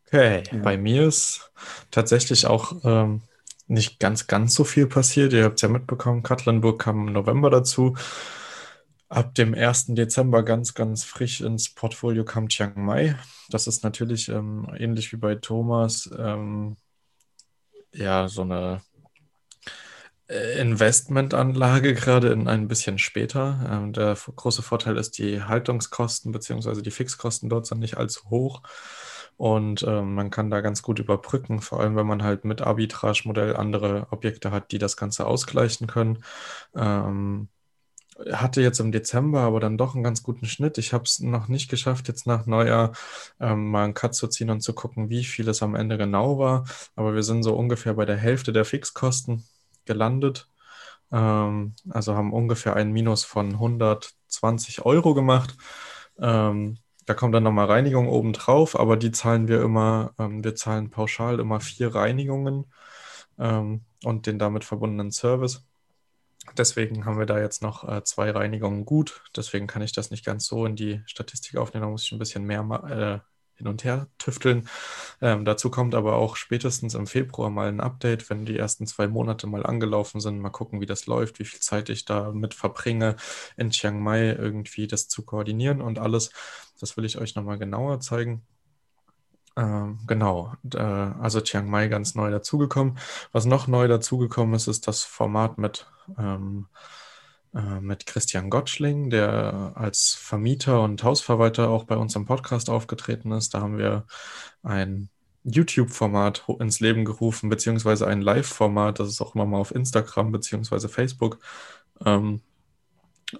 Okay, 0.07 0.43
ja. 0.51 0.57
bei 0.59 0.77
mir 0.77 1.07
ist 1.07 1.51
tatsächlich 1.89 2.45
auch 2.45 2.83
ähm, 2.83 3.21
nicht 3.67 3.99
ganz, 3.99 4.27
ganz 4.27 4.53
so 4.55 4.63
viel 4.63 4.87
passiert. 4.87 5.33
Ihr 5.33 5.45
habt 5.45 5.55
es 5.55 5.61
ja 5.61 5.69
mitbekommen, 5.69 6.23
Katlenburg 6.23 6.81
kam 6.81 7.07
im 7.07 7.13
November 7.13 7.49
dazu. 7.49 7.95
Ab 9.09 9.35
dem 9.35 9.53
1. 9.53 9.87
Dezember 9.89 10.43
ganz, 10.43 10.73
ganz 10.73 11.03
frisch 11.03 11.41
ins 11.41 11.73
Portfolio 11.73 12.25
kam 12.25 12.49
Chiang 12.49 12.83
Mai. 12.83 13.15
Das 13.49 13.67
ist 13.67 13.83
natürlich 13.83 14.29
ähm, 14.29 14.67
ähnlich 14.77 15.11
wie 15.11 15.17
bei 15.17 15.35
Thomas, 15.35 16.09
ähm, 16.17 16.77
ja, 17.93 18.27
so 18.27 18.41
eine 18.41 18.81
äh, 20.27 20.59
Investmentanlage 20.59 21.93
gerade 21.93 22.29
in 22.29 22.47
ein 22.47 22.67
bisschen 22.67 22.97
später. 22.97 23.69
Ähm, 23.69 23.93
der 23.93 24.15
große 24.15 24.63
Vorteil 24.63 24.97
ist, 24.97 25.17
die 25.17 25.43
Haltungskosten 25.43 26.31
bzw. 26.31 26.81
die 26.81 26.91
Fixkosten 26.91 27.49
dort 27.49 27.67
sind 27.67 27.79
nicht 27.79 27.97
allzu 27.97 28.29
hoch. 28.29 28.63
Und 29.37 29.83
ähm, 29.83 30.15
man 30.15 30.29
kann 30.29 30.49
da 30.49 30.61
ganz 30.61 30.81
gut 30.81 30.99
überbrücken, 30.99 31.61
vor 31.61 31.79
allem 31.79 31.95
wenn 31.95 32.07
man 32.07 32.23
halt 32.23 32.45
mit 32.45 32.61
Arbitrage-Modell 32.61 33.55
andere 33.55 34.07
Objekte 34.11 34.51
hat, 34.51 34.71
die 34.71 34.77
das 34.79 34.97
Ganze 34.97 35.25
ausgleichen 35.25 35.87
können. 35.87 36.23
Ähm, 36.75 37.49
hatte 38.31 38.61
jetzt 38.61 38.79
im 38.79 38.91
Dezember 38.91 39.41
aber 39.41 39.59
dann 39.59 39.77
doch 39.77 39.95
einen 39.95 40.03
ganz 40.03 40.23
guten 40.23 40.45
Schnitt. 40.45 40.77
Ich 40.77 40.93
habe 40.93 41.03
es 41.05 41.19
noch 41.19 41.47
nicht 41.47 41.69
geschafft, 41.69 42.07
jetzt 42.07 42.27
nach 42.27 42.45
Neujahr 42.45 42.93
ähm, 43.39 43.71
mal 43.71 43.85
einen 43.85 43.93
Cut 43.93 44.13
zu 44.15 44.27
ziehen 44.27 44.49
und 44.49 44.61
zu 44.61 44.73
gucken, 44.73 45.09
wie 45.09 45.23
viel 45.23 45.49
es 45.49 45.63
am 45.63 45.75
Ende 45.75 45.97
genau 45.97 46.37
war. 46.39 46.65
Aber 46.95 47.15
wir 47.15 47.23
sind 47.23 47.43
so 47.43 47.55
ungefähr 47.55 47.95
bei 47.95 48.05
der 48.05 48.17
Hälfte 48.17 48.53
der 48.53 48.65
Fixkosten 48.65 49.43
gelandet. 49.85 50.49
Ähm, 51.11 51.75
also 51.89 52.15
haben 52.15 52.33
ungefähr 52.33 52.75
ein 52.75 52.91
Minus 52.91 53.23
von 53.23 53.53
120 53.53 54.85
Euro 54.85 55.13
gemacht. 55.13 55.57
Ähm, 56.19 56.77
da 57.05 57.13
kommt 57.13 57.35
dann 57.35 57.43
nochmal 57.43 57.67
Reinigung 57.67 58.07
oben 58.07 58.33
drauf, 58.33 58.79
aber 58.79 58.97
die 58.97 59.11
zahlen 59.11 59.47
wir 59.47 59.61
immer, 59.61 60.13
ähm, 60.19 60.43
wir 60.43 60.55
zahlen 60.55 60.89
pauschal 60.89 61.39
immer 61.39 61.59
vier 61.59 61.93
Reinigungen 61.95 62.65
ähm, 63.39 63.81
und 64.03 64.27
den 64.27 64.39
damit 64.39 64.63
verbundenen 64.63 65.11
Service. 65.11 65.65
Deswegen 66.57 67.05
haben 67.05 67.17
wir 67.17 67.25
da 67.25 67.39
jetzt 67.39 67.61
noch 67.61 67.87
äh, 67.87 68.03
zwei 68.03 68.31
Reinigungen 68.31 68.85
gut. 68.85 69.23
Deswegen 69.35 69.67
kann 69.67 69.81
ich 69.81 69.93
das 69.93 70.11
nicht 70.11 70.25
ganz 70.25 70.45
so 70.45 70.65
in 70.65 70.75
die 70.75 71.01
Statistik 71.05 71.57
aufnehmen. 71.57 71.83
Da 71.83 71.89
muss 71.89 72.03
ich 72.03 72.11
ein 72.11 72.19
bisschen 72.19 72.43
mehr 72.43 73.23
äh, 73.23 73.33
hin 73.55 73.67
und 73.67 73.83
her 73.83 74.07
tüfteln. 74.17 74.67
Ähm, 75.21 75.45
dazu 75.45 75.69
kommt 75.71 75.95
aber 75.95 76.15
auch 76.15 76.35
spätestens 76.35 76.95
im 76.95 77.07
Februar 77.07 77.49
mal 77.49 77.69
ein 77.69 77.79
Update, 77.79 78.29
wenn 78.29 78.45
die 78.45 78.57
ersten 78.57 78.87
zwei 78.87 79.07
Monate 79.07 79.47
mal 79.47 79.65
angelaufen 79.65 80.19
sind. 80.19 80.39
Mal 80.39 80.49
gucken, 80.49 80.81
wie 80.81 80.85
das 80.85 81.05
läuft, 81.05 81.39
wie 81.39 81.45
viel 81.45 81.59
Zeit 81.59 81.89
ich 81.89 82.05
damit 82.05 82.53
verbringe, 82.53 83.15
in 83.55 83.69
Chiang 83.69 84.01
Mai 84.01 84.31
irgendwie 84.31 84.87
das 84.87 85.07
zu 85.07 85.23
koordinieren 85.23 85.81
und 85.81 85.99
alles. 85.99 86.31
Das 86.83 86.97
will 86.97 87.05
ich 87.05 87.17
euch 87.17 87.33
nochmal 87.35 87.57
genauer 87.57 88.01
zeigen. 88.01 88.41
Ähm, 89.55 89.99
genau, 90.05 90.53
äh, 90.73 90.77
also 90.77 91.39
Chiang 91.39 91.69
Mai 91.69 91.87
ganz 91.87 92.13
neu 92.13 92.29
dazugekommen. 92.29 92.97
Was 93.31 93.45
noch 93.45 93.67
neu 93.67 93.87
dazugekommen 93.87 94.53
ist, 94.53 94.67
ist 94.67 94.85
das 94.85 95.03
Format 95.03 95.57
mit 95.57 95.87
ähm, 96.17 96.67
äh, 97.55 97.79
mit 97.79 98.05
Christian 98.05 98.49
Gottschling, 98.49 99.09
der 99.09 99.71
als 99.75 100.13
Vermieter 100.15 100.81
und 100.81 101.03
Hausverwalter 101.03 101.69
auch 101.69 101.85
bei 101.85 101.95
uns 101.95 102.17
im 102.17 102.25
Podcast 102.25 102.69
aufgetreten 102.69 103.31
ist. 103.31 103.53
Da 103.53 103.61
haben 103.61 103.77
wir 103.77 104.05
ein 104.61 105.09
YouTube-Format 105.45 106.45
ins 106.59 106.81
Leben 106.81 107.05
gerufen, 107.05 107.49
beziehungsweise 107.49 108.07
ein 108.07 108.21
Live-Format, 108.21 108.99
das 108.99 109.07
ist 109.09 109.21
auch 109.21 109.35
immer 109.35 109.45
mal 109.45 109.59
auf 109.59 109.73
Instagram 109.73 110.33
beziehungsweise 110.33 110.89
Facebook. 110.89 111.39
Ähm, 112.05 112.41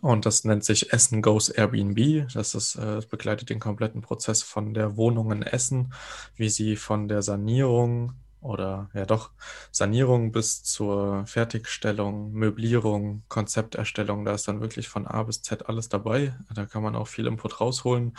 und 0.01 0.25
das 0.25 0.43
nennt 0.43 0.63
sich 0.63 0.93
Essen 0.93 1.21
Goes 1.21 1.50
Airbnb. 1.50 2.27
Das, 2.33 2.55
ist, 2.55 2.75
äh, 2.75 3.01
begleitet 3.09 3.50
den 3.50 3.59
kompletten 3.59 4.01
Prozess 4.01 4.43
von 4.43 4.73
der 4.73 4.97
Wohnung 4.97 5.31
in 5.31 5.43
Essen, 5.43 5.93
wie 6.35 6.50
sie 6.50 6.75
von 6.75 7.07
der 7.07 7.21
Sanierung 7.21 8.13
oder 8.43 8.89
ja 8.93 9.05
doch 9.05 9.31
Sanierung 9.71 10.31
bis 10.31 10.63
zur 10.63 11.25
Fertigstellung, 11.25 12.33
Möblierung, 12.33 13.23
Konzepterstellung, 13.29 14.25
da 14.25 14.33
ist 14.33 14.47
dann 14.47 14.62
wirklich 14.62 14.89
von 14.89 15.07
A 15.07 15.23
bis 15.23 15.41
Z 15.41 15.67
alles 15.69 15.89
dabei. 15.89 16.35
Da 16.53 16.65
kann 16.65 16.83
man 16.83 16.95
auch 16.95 17.07
viel 17.07 17.25
Input 17.25 17.62
rausholen. 17.62 18.15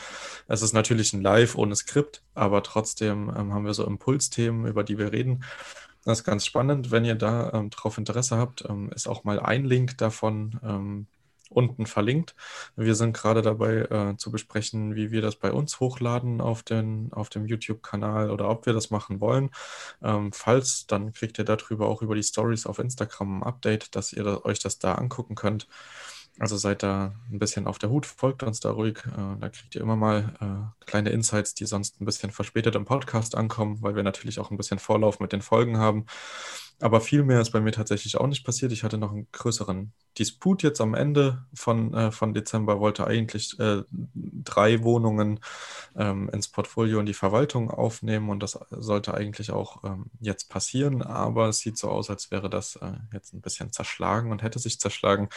Es 0.49 0.63
ist 0.63 0.73
natürlich 0.73 1.13
ein 1.13 1.23
Live 1.23 1.57
ohne 1.57 1.77
Skript, 1.77 2.23
aber 2.35 2.63
trotzdem 2.63 3.29
ähm, 3.37 3.53
haben 3.53 3.67
wir 3.67 3.75
so 3.75 3.87
Impulsthemen, 3.87 4.67
über 4.67 4.83
die 4.83 4.99
wir 4.99 5.13
reden. 5.13 5.45
Das 6.05 6.19
ist 6.19 6.25
ganz 6.25 6.45
spannend. 6.45 6.91
Wenn 6.91 7.05
ihr 7.05 7.15
da 7.15 7.53
ähm, 7.53 7.71
drauf 7.71 7.99
Interesse 7.99 8.37
habt, 8.37 8.65
ähm, 8.69 8.91
ist 8.95 9.09
auch 9.09 9.25
mal 9.25 9.41
ein 9.41 9.65
Link 9.65 9.97
davon 9.99 10.61
ähm, 10.63 11.07
unten 11.55 11.87
verlinkt. 11.87 12.35
Wir 12.77 12.95
sind 12.95 13.17
gerade 13.17 13.43
dabei 13.43 13.83
äh, 13.83 14.17
zu 14.17 14.31
besprechen, 14.31 14.95
wie 14.95 15.11
wir 15.11 15.23
das 15.23 15.37
bei 15.37 15.53
uns 15.53 15.81
hochladen 15.81 16.41
auf, 16.41 16.63
den, 16.63 17.13
auf 17.13 17.29
dem 17.29 17.47
YouTube-Kanal 17.47 18.31
oder 18.31 18.49
ob 18.51 18.67
wir 18.67 18.73
das 18.73 18.91
machen 18.91 19.21
wollen. 19.21 19.51
Ähm, 20.03 20.33
falls, 20.33 20.87
dann 20.87 21.13
kriegt 21.13 21.39
ihr 21.39 21.45
darüber 21.45 21.89
auch 21.89 22.03
über 22.03 22.15
die 22.15 22.23
Stories 22.23 22.67
auf 22.67 22.79
Instagram 22.79 23.39
ein 23.39 23.43
Update, 23.43 23.95
dass 23.97 24.13
ihr 24.13 24.25
da, 24.25 24.41
euch 24.45 24.59
das 24.59 24.79
da 24.79 24.95
angucken 24.95 25.35
könnt. 25.35 25.69
Also 26.41 26.57
seid 26.57 26.83
da 26.83 27.15
ein 27.31 27.39
bisschen 27.39 27.69
auf 27.69 27.79
der 27.79 27.91
Hut, 27.91 28.07
folgt 28.07 28.43
uns 28.43 28.59
da 28.59 28.71
ruhig. 28.73 28.99
Äh, 29.07 29.39
da 29.41 29.49
kriegt 29.51 29.75
ihr 29.77 29.81
immer 29.81 29.95
mal 29.95 30.35
äh, 30.41 30.85
kleine 30.85 31.11
Insights, 31.11 31.55
die 31.55 31.65
sonst 31.65 32.01
ein 32.01 32.07
bisschen 32.07 32.33
verspätet 32.33 32.75
im 32.75 32.85
Podcast 32.85 33.37
ankommen, 33.37 33.81
weil 33.83 33.95
wir 33.95 34.03
natürlich 34.03 34.41
auch 34.41 34.51
ein 34.51 34.57
bisschen 34.57 34.81
Vorlauf 34.81 35.21
mit 35.21 35.33
den 35.33 35.43
Folgen 35.43 35.79
haben. 35.79 36.07
Aber 36.81 37.01
viel 37.01 37.23
mehr 37.23 37.41
ist 37.41 37.51
bei 37.51 37.61
mir 37.61 37.73
tatsächlich 37.73 38.17
auch 38.19 38.27
nicht 38.27 38.45
passiert. 38.45 38.73
Ich 38.73 38.83
hatte 38.83 38.99
noch 38.99 39.13
einen 39.13 39.29
größeren 39.33 39.93
Disput 40.19 40.63
jetzt 40.63 40.81
am 40.81 40.95
Ende 40.95 41.45
von, 41.55 41.95
äh, 41.95 42.11
von 42.11 42.35
Dezember, 42.35 42.81
wollte 42.81 43.07
eigentlich 43.07 43.59
äh, 43.59 43.83
drei 44.15 44.83
Wohnungen 44.83 45.41
ähm, 45.97 46.29
ins 46.31 46.49
Portfolio 46.49 46.99
und 46.99 47.07
die 47.07 47.15
Verwaltung 47.15 47.71
aufnehmen 47.71 48.29
und 48.29 48.43
das 48.43 48.59
sollte 48.71 49.15
eigentlich 49.15 49.51
auch 49.51 49.85
ähm, 49.85 50.07
jetzt 50.21 50.49
passieren. 50.49 51.03
Aber 51.03 51.49
es 51.49 51.61
sieht 51.61 51.79
so 51.79 51.91
aus, 51.91 52.11
als 52.11 52.31
wäre 52.31 52.51
das 52.51 52.77
äh, 52.77 52.93
jetzt 53.13 53.33
ein 53.35 53.41
bisschen 53.41 53.73
zerschlagen 53.73 54.33
und 54.33 54.43
hätte 54.43 54.59
sich 54.59 54.81
zerschlagen, 54.81 55.29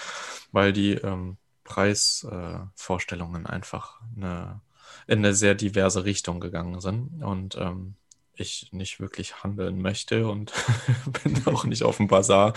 weil 0.51 0.73
die 0.73 0.93
ähm, 0.93 1.37
Preisvorstellungen 1.63 3.45
einfach 3.45 3.99
eine, 4.15 4.61
in 5.05 5.19
eine 5.19 5.33
sehr 5.33 5.53
diverse 5.53 6.05
Richtung 6.05 6.39
gegangen 6.39 6.81
sind. 6.81 7.21
Und 7.23 7.55
ähm, 7.57 7.95
ich 8.39 8.69
nicht 8.71 8.99
wirklich 8.99 9.43
handeln 9.43 9.81
möchte 9.81 10.27
und 10.27 10.53
bin 11.23 11.41
auch 11.45 11.65
nicht 11.65 11.83
auf 11.83 11.97
dem 11.97 12.07
Bazar. 12.07 12.53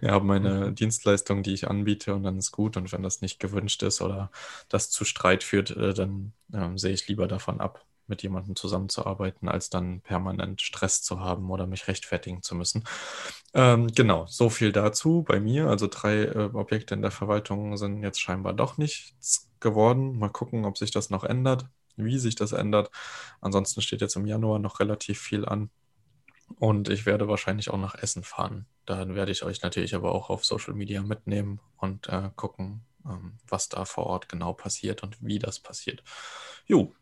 Ich 0.00 0.08
habe 0.08 0.24
meine 0.24 0.72
Dienstleistung, 0.72 1.42
die 1.42 1.54
ich 1.54 1.68
anbiete 1.68 2.14
und 2.14 2.22
dann 2.22 2.38
ist 2.38 2.52
gut. 2.52 2.76
Und 2.76 2.92
wenn 2.92 3.02
das 3.02 3.20
nicht 3.20 3.40
gewünscht 3.40 3.82
ist 3.82 4.00
oder 4.00 4.30
das 4.68 4.90
zu 4.90 5.04
Streit 5.04 5.42
führt, 5.42 5.70
äh, 5.70 5.94
dann 5.94 6.32
ähm, 6.52 6.78
sehe 6.78 6.92
ich 6.92 7.08
lieber 7.08 7.26
davon 7.28 7.60
ab, 7.60 7.84
mit 8.06 8.22
jemandem 8.22 8.56
zusammenzuarbeiten, 8.56 9.48
als 9.48 9.70
dann 9.70 10.00
permanent 10.00 10.60
Stress 10.60 11.02
zu 11.02 11.20
haben 11.20 11.50
oder 11.50 11.66
mich 11.66 11.88
rechtfertigen 11.88 12.42
zu 12.42 12.54
müssen. 12.54 12.84
Ähm, 13.54 13.88
genau, 13.88 14.26
so 14.26 14.50
viel 14.50 14.72
dazu 14.72 15.22
bei 15.22 15.40
mir. 15.40 15.68
Also 15.68 15.88
drei 15.90 16.24
äh, 16.24 16.50
Objekte 16.52 16.94
in 16.94 17.02
der 17.02 17.10
Verwaltung 17.10 17.76
sind 17.76 18.02
jetzt 18.02 18.20
scheinbar 18.20 18.52
doch 18.52 18.78
nichts 18.78 19.50
geworden. 19.60 20.18
Mal 20.18 20.30
gucken, 20.30 20.64
ob 20.64 20.76
sich 20.78 20.90
das 20.90 21.10
noch 21.10 21.24
ändert 21.24 21.66
wie 21.96 22.18
sich 22.18 22.34
das 22.34 22.52
ändert. 22.52 22.90
Ansonsten 23.40 23.82
steht 23.82 24.00
jetzt 24.00 24.16
im 24.16 24.26
Januar 24.26 24.58
noch 24.58 24.80
relativ 24.80 25.20
viel 25.20 25.44
an. 25.44 25.70
Und 26.56 26.88
ich 26.88 27.06
werde 27.06 27.28
wahrscheinlich 27.28 27.70
auch 27.70 27.78
nach 27.78 27.94
Essen 27.94 28.22
fahren. 28.22 28.66
Dann 28.84 29.14
werde 29.14 29.32
ich 29.32 29.44
euch 29.44 29.62
natürlich 29.62 29.94
aber 29.94 30.12
auch 30.12 30.30
auf 30.30 30.44
Social 30.44 30.74
Media 30.74 31.02
mitnehmen 31.02 31.60
und 31.78 32.08
äh, 32.08 32.30
gucken, 32.36 32.82
ähm, 33.06 33.38
was 33.48 33.68
da 33.68 33.84
vor 33.84 34.06
Ort 34.06 34.28
genau 34.28 34.52
passiert 34.52 35.02
und 35.02 35.16
wie 35.22 35.38
das 35.38 35.58
passiert. 35.58 36.02
Jo. 36.66 36.94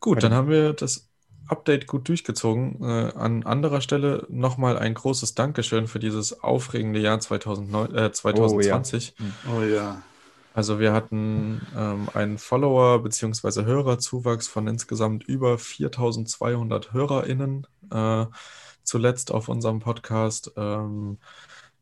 Gut, 0.00 0.22
dann 0.22 0.34
haben 0.34 0.48
wir 0.48 0.72
das 0.72 1.10
Update 1.46 1.86
gut 1.86 2.08
durchgezogen. 2.08 2.82
Äh, 2.82 3.12
an 3.14 3.44
anderer 3.44 3.80
Stelle 3.80 4.26
nochmal 4.28 4.78
ein 4.78 4.94
großes 4.94 5.34
Dankeschön 5.34 5.88
für 5.88 5.98
dieses 5.98 6.42
aufregende 6.42 7.00
Jahr 7.00 7.20
2009, 7.20 7.94
äh, 7.94 8.12
2020. 8.12 9.14
Oh 9.18 9.22
ja. 9.50 9.56
Oh 9.56 9.62
ja. 9.62 10.02
Also 10.54 10.78
wir 10.78 10.92
hatten 10.92 11.60
ähm, 11.76 12.08
einen 12.14 12.38
Follower- 12.38 13.02
bzw. 13.02 13.64
Hörerzuwachs 13.64 14.46
von 14.46 14.68
insgesamt 14.68 15.24
über 15.24 15.58
4200 15.58 16.92
HörerInnen 16.92 17.66
äh, 17.90 18.26
zuletzt 18.84 19.32
auf 19.32 19.48
unserem 19.48 19.80
Podcast. 19.80 20.52
Ähm, 20.56 21.18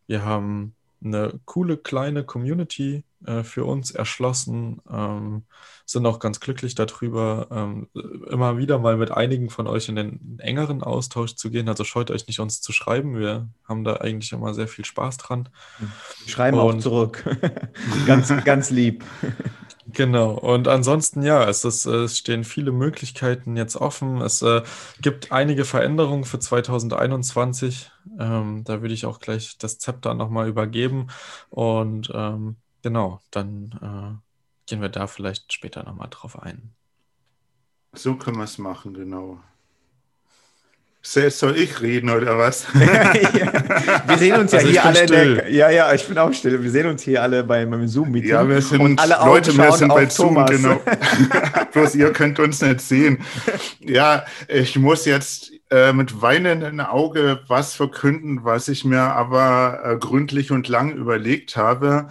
wir 0.07 0.25
haben 0.25 0.75
eine 1.05 1.39
coole 1.45 1.77
kleine 1.77 2.25
Community 2.25 3.05
äh, 3.27 3.43
für 3.45 3.65
uns 3.65 3.91
erschlossen, 3.91 4.81
ähm, 4.91 5.45
sind 5.87 6.07
auch 6.07 6.19
ganz 6.19 6.41
glücklich 6.41 6.75
darüber, 6.75 7.49
ähm, 7.51 7.89
immer 8.31 8.59
wieder 8.59 8.79
mal 8.79 8.97
mit 8.97 9.11
einigen 9.11 9.51
von 9.51 9.67
euch 9.67 9.89
in 9.89 9.97
den 9.97 10.39
engeren 10.39 10.83
Austausch 10.83 11.35
zu 11.35 11.51
gehen. 11.51 11.69
Also 11.69 11.85
scheut 11.85 12.11
euch 12.11 12.27
nicht, 12.27 12.41
uns 12.41 12.61
zu 12.61 12.73
schreiben. 12.73 13.19
Wir 13.19 13.49
haben 13.69 13.85
da 13.85 13.97
eigentlich 13.97 14.33
immer 14.33 14.55
sehr 14.55 14.69
viel 14.69 14.85
Spaß 14.85 15.19
dran. 15.19 15.49
Schreiben 16.27 16.59
Und, 16.59 16.77
auch 16.77 16.81
zurück. 16.81 17.25
ganz, 18.07 18.33
ganz 18.45 18.71
lieb. 18.71 19.05
Genau, 19.87 20.33
und 20.33 20.69
ansonsten 20.69 21.23
ja, 21.23 21.49
es, 21.49 21.65
ist, 21.65 21.87
es 21.87 22.17
stehen 22.19 22.45
viele 22.45 22.71
Möglichkeiten 22.73 23.57
jetzt 23.57 23.77
offen. 23.77 24.21
Es 24.21 24.41
äh, 24.41 24.63
gibt 25.01 25.33
einige 25.33 25.65
Veränderungen 25.65 26.25
für 26.25 26.39
2021. 26.39 27.91
Ähm, 28.19 28.63
da 28.65 28.81
würde 28.81 28.95
ich 28.95 29.07
auch 29.07 29.19
gleich 29.19 29.59
das 29.59 29.79
Zepter 29.79 30.15
nochmal 30.15 30.49
übergeben. 30.49 31.09
Und 31.51 32.11
ähm, 32.15 32.57
genau, 32.83 33.21
dann 33.31 33.73
äh, 33.83 34.69
gehen 34.69 34.81
wir 34.81 34.89
da 34.89 35.07
vielleicht 35.07 35.53
später 35.53 35.83
nochmal 35.83 36.09
drauf 36.11 36.41
ein. 36.41 36.73
So 37.95 38.15
können 38.15 38.39
wir 38.39 38.45
es 38.45 38.59
machen, 38.59 38.95
genau. 38.95 39.41
Soll 41.05 41.57
ich 41.57 41.81
reden 41.83 42.11
oder 42.11 42.39
was? 42.39 42.65
wir 42.75 44.19
sehen 44.19 44.37
uns 44.37 44.53
ja 44.53 44.59
also 44.61 44.71
hier 44.71 44.85
alle. 44.85 45.07
Der, 45.07 45.51
ja, 45.51 45.69
ja, 45.69 45.93
ich 45.93 46.07
bin 46.07 46.17
auch 46.17 46.33
still. 46.33 46.63
Wir 46.63 46.71
sehen 46.71 46.87
uns 46.87 47.03
hier 47.03 47.21
alle 47.21 47.43
beim 47.43 47.89
Zoom-Meeting. 47.89 48.31
Ja, 48.31 48.49
wir 48.49 48.63
sind 48.63 48.81
und 48.81 49.01
alle 49.01 49.17
Leute, 49.25 49.57
wir 49.57 49.73
sind 49.73 49.89
bei 49.89 50.07
Zoom, 50.07 50.35
Thomas. 50.37 50.51
genau. 50.51 50.81
Bloß 51.73 51.97
ihr 51.97 52.13
könnt 52.13 52.39
uns 52.39 52.63
nicht 52.63 52.81
sehen. 52.81 53.19
Ja, 53.81 54.25
ich 54.47 54.79
muss 54.79 55.05
jetzt 55.05 55.51
äh, 55.71 55.93
mit 55.93 56.23
weinendem 56.23 56.79
Auge 56.79 57.41
was 57.49 57.75
verkünden, 57.75 58.45
was 58.45 58.69
ich 58.69 58.85
mir 58.85 59.01
aber 59.01 59.81
äh, 59.85 59.97
gründlich 59.97 60.53
und 60.53 60.69
lang 60.69 60.93
überlegt 60.93 61.57
habe. 61.57 62.07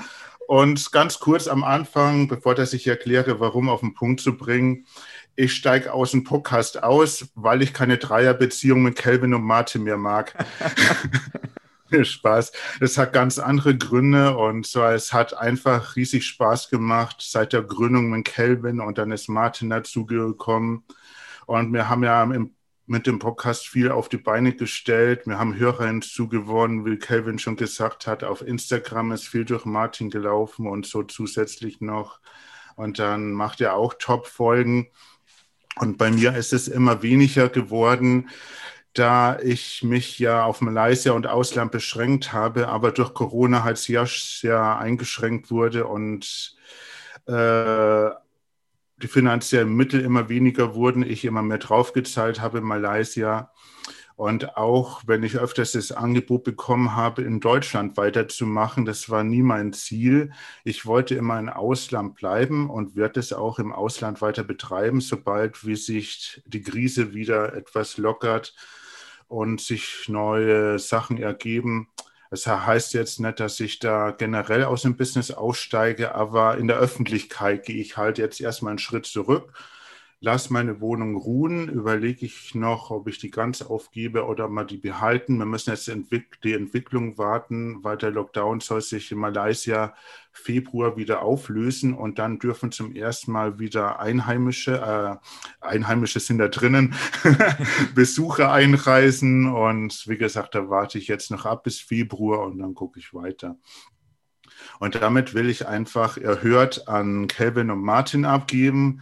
Und 0.52 0.92
ganz 0.92 1.20
kurz 1.20 1.48
am 1.48 1.64
Anfang, 1.64 2.28
bevor 2.28 2.56
dass 2.56 2.74
ich 2.74 2.86
erkläre, 2.86 3.40
warum 3.40 3.70
auf 3.70 3.80
den 3.80 3.94
Punkt 3.94 4.20
zu 4.20 4.36
bringen, 4.36 4.86
ich 5.38 5.54
steige 5.54 5.94
aus 5.94 6.12
dem 6.12 6.26
Podcast 6.26 6.84
aus, 6.84 7.32
weil 7.36 7.62
ich 7.62 7.74
keine 7.74 7.98
Dreierbeziehung 7.98 8.84
mit 8.84 8.98
Kelvin 8.98 9.34
und 9.34 9.44
Martin 9.44 9.84
mehr 9.84 9.96
mag. 9.96 10.34
Spaß. 12.02 12.52
Das 12.82 12.98
hat 12.98 13.14
ganz 13.14 13.40
andere 13.40 13.78
Gründe 13.78 14.36
und 14.36 14.66
so, 14.66 14.84
es 14.84 15.14
hat 15.14 15.34
einfach 15.34 15.96
riesig 15.96 16.26
Spaß 16.26 16.70
gemacht 16.70 17.22
seit 17.22 17.54
der 17.54 17.62
Gründung 17.62 18.10
mit 18.10 18.26
Kelvin 18.26 18.82
und 18.82 18.98
dann 18.98 19.14
ist 19.14 19.30
Martin 19.30 19.70
dazugekommen. 19.70 20.84
Und 21.46 21.72
wir 21.72 21.88
haben 21.88 22.04
ja 22.04 22.24
im, 22.24 22.54
mit 22.92 23.08
dem 23.08 23.20
Podcast 23.20 23.70
viel 23.70 23.90
auf 23.90 24.10
die 24.10 24.18
Beine 24.18 24.54
gestellt. 24.54 25.26
Wir 25.26 25.40
haben 25.40 25.56
Hörer 25.56 25.88
hinzugewonnen, 25.88 26.86
wie 26.86 26.98
Kelvin 26.98 27.40
schon 27.40 27.56
gesagt 27.56 28.06
hat. 28.06 28.26
Auf 28.26 28.46
Instagram 28.46 29.14
ist 29.14 29.30
viel 29.30 29.46
durch 29.46 29.64
Martin 29.64 30.10
gelaufen 30.10 30.68
und 30.68 30.86
so 30.86 31.02
zusätzlich 31.04 31.80
noch. 31.80 32.20
Und 32.76 33.00
dann 33.00 33.32
macht 33.32 33.62
er 33.62 33.76
auch 33.76 33.94
Top-Folgen. 33.98 34.90
Und 35.78 35.98
bei 35.98 36.12
mir 36.12 36.36
ist 36.36 36.52
es 36.52 36.68
immer 36.68 37.02
weniger 37.02 37.48
geworden, 37.48 38.30
da 38.92 39.40
ich 39.40 39.84
mich 39.84 40.20
ja 40.20 40.44
auf 40.44 40.60
Malaysia 40.60 41.14
und 41.14 41.28
Ausland 41.28 41.72
beschränkt 41.72 42.34
habe, 42.34 42.68
aber 42.68 42.92
durch 42.92 43.14
Corona 43.14 43.64
halt 43.64 43.78
sehr, 43.78 44.06
sehr 44.06 44.80
eingeschränkt 44.80 45.50
wurde 45.50 45.88
und 45.88 46.58
äh, 47.26 48.10
die 49.04 49.08
finanziellen 49.08 49.74
Mittel 49.74 50.02
immer 50.02 50.30
weniger 50.30 50.76
wurden, 50.76 51.04
ich 51.04 51.26
immer 51.26 51.42
mehr 51.42 51.58
draufgezahlt 51.58 52.42
habe 52.42 52.60
in 52.60 52.64
Malaysia 52.64 53.52
und 54.22 54.56
auch 54.56 55.02
wenn 55.08 55.24
ich 55.24 55.40
öfters 55.40 55.72
das 55.72 55.92
Angebot 55.92 56.44
bekommen 56.44 56.96
habe, 56.96 57.24
in 57.24 57.40
Deutschland 57.40 57.98
weiterzumachen, 57.98 58.86
das 58.86 59.10
war 59.10 59.24
nie 59.24 59.42
mein 59.42 59.74
Ziel. 59.74 60.32
Ich 60.64 60.86
wollte 60.86 61.16
immer 61.16 61.40
im 61.40 61.50
Ausland 61.50 62.14
bleiben 62.14 62.70
und 62.70 62.96
werde 62.96 63.20
es 63.20 63.34
auch 63.34 63.58
im 63.58 63.74
Ausland 63.74 64.22
weiter 64.22 64.44
betreiben, 64.44 65.02
sobald 65.02 65.66
wie 65.66 65.76
sich 65.76 66.40
die 66.46 66.62
Krise 66.62 67.16
wieder 67.16 67.56
etwas 67.56 67.98
lockert 67.98 68.54
und 69.28 69.60
sich 69.60 70.06
neue 70.08 70.78
Sachen 70.78 71.18
ergeben. 71.18 71.88
Das 72.32 72.48
heißt 72.48 72.94
jetzt 72.94 73.20
nicht, 73.20 73.40
dass 73.42 73.60
ich 73.60 73.80
da 73.80 74.12
generell 74.12 74.64
aus 74.64 74.84
dem 74.84 74.96
Business 74.96 75.32
aussteige, 75.32 76.16
aber 76.16 76.58
in 76.58 76.68
der 76.68 76.78
Öffentlichkeit 76.78 77.66
gehe 77.66 77.76
ich 77.76 77.98
halt 77.98 78.18
jetzt 78.18 78.40
erstmal 78.40 78.72
einen 78.72 78.80
Schritt 78.80 79.06
zurück 79.06 79.54
lass 80.24 80.52
meine 80.52 80.80
Wohnung 80.82 81.16
ruhen, 81.16 81.68
überlege 81.68 82.28
ich 82.28 82.54
noch, 82.54 82.92
ob 82.92 83.08
ich 83.08 83.18
die 83.18 83.32
ganz 83.32 83.64
aufgebe 83.64 84.26
oder 84.26 84.48
mal 84.48 84.66
die 84.66 84.78
behalten. 84.78 85.40
Wir 85.40 85.48
müssen 85.48 85.72
jetzt 85.72 85.92
die 86.44 86.54
Entwicklung 86.54 87.18
warten, 87.18 87.84
weil 87.84 87.98
der 87.98 88.12
Lockdown 88.12 88.60
soll 88.60 88.82
sich 88.82 89.12
in 89.12 89.18
Malaysia 89.18 89.96
Februar 90.32 90.96
wieder 90.96 91.24
auflösen 91.24 91.96
und 91.96 92.20
dann 92.20 92.38
dürfen 92.38 92.72
zum 92.72 92.96
ersten 92.96 93.32
Mal 93.32 93.58
wieder 93.58 94.00
Einheimische, 94.00 94.78
äh, 94.80 95.66
Einheimische 95.66 96.20
sind 96.20 96.38
da 96.38 96.50
drinnen, 96.50 96.94
Besucher 97.96 98.52
einreisen 98.52 99.52
und 99.52 100.08
wie 100.08 100.18
gesagt, 100.18 100.54
da 100.54 100.70
warte 100.70 101.00
ich 101.00 101.08
jetzt 101.08 101.32
noch 101.32 101.48
ab 101.48 101.64
bis 101.64 101.80
Februar 101.80 102.46
und 102.46 102.60
dann 102.60 102.76
gucke 102.76 103.00
ich 103.00 103.12
weiter. 103.16 103.58
Und 104.80 105.02
damit 105.02 105.34
will 105.34 105.50
ich 105.50 105.68
einfach 105.68 106.18
erhört 106.18 106.88
an 106.88 107.28
Kelvin 107.28 107.72
und 107.72 107.82
Martin 107.82 108.26
abgeben. 108.26 109.02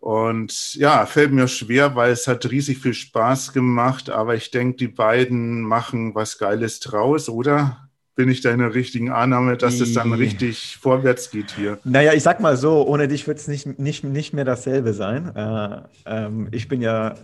Und 0.00 0.74
ja, 0.74 1.06
fällt 1.06 1.32
mir 1.32 1.48
schwer, 1.48 1.94
weil 1.96 2.12
es 2.12 2.28
hat 2.28 2.50
riesig 2.50 2.78
viel 2.78 2.94
Spaß 2.94 3.52
gemacht, 3.52 4.10
aber 4.10 4.34
ich 4.34 4.50
denke, 4.50 4.76
die 4.76 4.88
beiden 4.88 5.62
machen 5.62 6.14
was 6.14 6.38
Geiles 6.38 6.80
draus, 6.80 7.28
oder? 7.28 7.88
Bin 8.14 8.28
ich 8.28 8.40
da 8.40 8.50
in 8.50 8.58
der 8.58 8.74
richtigen 8.74 9.10
Annahme, 9.10 9.56
dass 9.56 9.78
es 9.78 9.94
dann 9.94 10.12
richtig 10.12 10.76
vorwärts 10.80 11.30
geht 11.30 11.52
hier? 11.52 11.78
Naja, 11.84 12.14
ich 12.14 12.24
sag 12.24 12.40
mal 12.40 12.56
so, 12.56 12.84
ohne 12.84 13.06
dich 13.06 13.28
wird 13.28 13.38
es 13.38 13.46
nicht, 13.46 13.78
nicht, 13.78 14.02
nicht 14.02 14.32
mehr 14.32 14.44
dasselbe 14.44 14.92
sein. 14.92 15.34
Äh, 15.36 15.82
ähm, 16.04 16.48
ich 16.50 16.66
bin 16.66 16.80
ja 16.80 17.14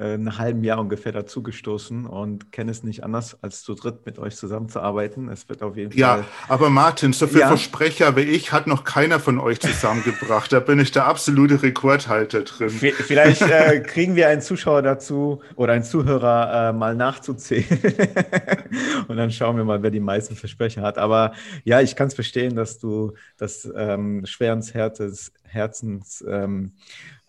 äh, 0.00 0.14
einem 0.14 0.38
halben 0.38 0.64
Jahr 0.64 0.78
ungefähr 0.78 1.12
dazugestoßen 1.12 2.06
und 2.06 2.52
kenne 2.52 2.70
es 2.70 2.82
nicht 2.82 3.04
anders, 3.04 3.36
als 3.42 3.62
zu 3.62 3.74
dritt 3.74 4.06
mit 4.06 4.18
euch 4.18 4.34
zusammenzuarbeiten. 4.34 5.28
Es 5.28 5.46
wird 5.50 5.62
auf 5.62 5.76
jeden 5.76 5.96
ja, 5.96 6.14
Fall. 6.14 6.18
Ja, 6.20 6.26
aber 6.48 6.70
Martin, 6.70 7.12
so 7.12 7.26
viel 7.26 7.40
ja. 7.40 7.48
Versprecher 7.48 8.16
wie 8.16 8.22
ich 8.22 8.50
hat 8.50 8.66
noch 8.66 8.84
keiner 8.84 9.20
von 9.20 9.38
euch 9.38 9.60
zusammengebracht. 9.60 10.52
da 10.52 10.60
bin 10.60 10.78
ich 10.78 10.90
der 10.90 11.04
absolute 11.04 11.62
Rekordhalter 11.62 12.44
drin. 12.44 12.70
Vielleicht 12.70 13.42
äh, 13.42 13.80
kriegen 13.80 14.16
wir 14.16 14.28
einen 14.28 14.40
Zuschauer 14.40 14.80
dazu 14.80 15.42
oder 15.56 15.74
einen 15.74 15.84
Zuhörer 15.84 16.70
äh, 16.70 16.72
mal 16.72 16.94
nachzuzählen. 16.94 17.66
und 19.08 19.18
dann 19.18 19.30
schauen 19.30 19.58
wir 19.58 19.64
mal, 19.64 19.82
wer 19.82 19.90
die 19.90 20.00
meisten 20.00 20.34
Versprecher 20.34 20.80
hat. 20.80 20.96
Aber 20.96 21.32
ja, 21.64 21.82
ich 21.82 21.94
kann 21.94 22.08
es 22.08 22.14
verstehen, 22.14 22.56
dass 22.56 22.78
du 22.78 23.12
das 23.36 23.70
ähm, 23.76 24.24
schweren 24.24 24.62
Herzens 24.62 26.24
ähm, 26.26 26.72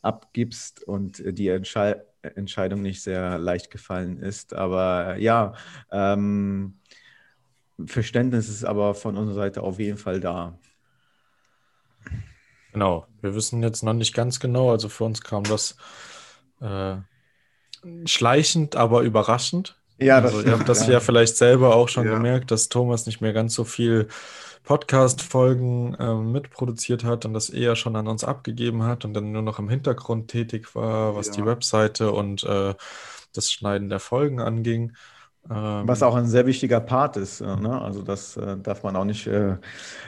abgibst 0.02 0.84
und 0.84 1.22
die 1.26 1.50
Entscheidung 1.50 2.04
Entscheidung 2.22 2.82
nicht 2.82 3.02
sehr 3.02 3.38
leicht 3.38 3.72
gefallen 3.72 4.20
ist. 4.20 4.54
Aber 4.54 5.18
ja, 5.18 5.54
ähm, 5.92 6.80
Verständnis 7.86 8.50
ist 8.50 8.64
aber 8.64 8.94
von 8.94 9.18
unserer 9.18 9.36
Seite 9.36 9.62
auf 9.62 9.80
jeden 9.80 9.98
Fall 9.98 10.20
da. 10.20 10.58
Genau, 12.74 13.06
wir 13.22 13.36
wissen 13.36 13.62
jetzt 13.64 13.84
noch 13.84 13.94
nicht 13.94 14.14
ganz 14.14 14.40
genau. 14.40 14.72
Also 14.72 14.88
für 14.88 15.04
uns 15.04 15.22
kam 15.22 15.44
das 15.44 15.76
äh, 16.62 16.98
schleichend, 18.06 18.76
aber 18.76 19.02
überraschend. 19.02 19.78
Ja, 19.98 20.22
das 20.22 20.34
also, 20.34 20.46
ihr 20.48 20.58
habt 20.58 20.70
das 20.70 20.86
ja. 20.88 20.94
ja 20.94 21.00
vielleicht 21.00 21.38
selber 21.38 21.76
auch 21.76 21.90
schon 21.90 22.06
ja. 22.06 22.14
gemerkt, 22.14 22.52
dass 22.52 22.70
Thomas 22.70 23.06
nicht 23.06 23.22
mehr 23.22 23.34
ganz 23.34 23.54
so 23.54 23.64
viel 23.64 24.08
Podcast-Folgen 24.64 25.96
äh, 25.96 26.16
mitproduziert 26.16 27.04
hat 27.04 27.26
und 27.26 27.34
das 27.34 27.50
eher 27.50 27.76
schon 27.76 27.96
an 27.96 28.08
uns 28.08 28.24
abgegeben 28.24 28.84
hat 28.84 29.06
und 29.06 29.14
dann 29.14 29.32
nur 29.32 29.42
noch 29.42 29.60
im 29.60 29.70
Hintergrund 29.70 30.30
tätig 30.30 30.76
war, 30.76 31.16
was 31.16 31.28
ja. 31.28 31.34
die 31.34 31.46
Webseite 31.46 32.12
und 32.12 32.44
äh, 32.44 32.76
das 33.34 33.52
Schneiden 33.52 33.90
der 33.90 34.00
Folgen 34.00 34.40
anging. 34.40 34.94
Ähm, 35.50 35.88
was 35.88 36.04
auch 36.04 36.16
ein 36.16 36.28
sehr 36.28 36.46
wichtiger 36.46 36.80
Part 36.80 37.18
ist. 37.18 37.42
Äh, 37.42 37.56
ne? 37.56 37.82
Also 37.82 38.04
das 38.04 38.38
äh, 38.38 38.58
darf 38.58 38.84
man 38.84 38.96
auch 38.96 39.06
nicht 39.06 39.26
äh, 39.28 39.58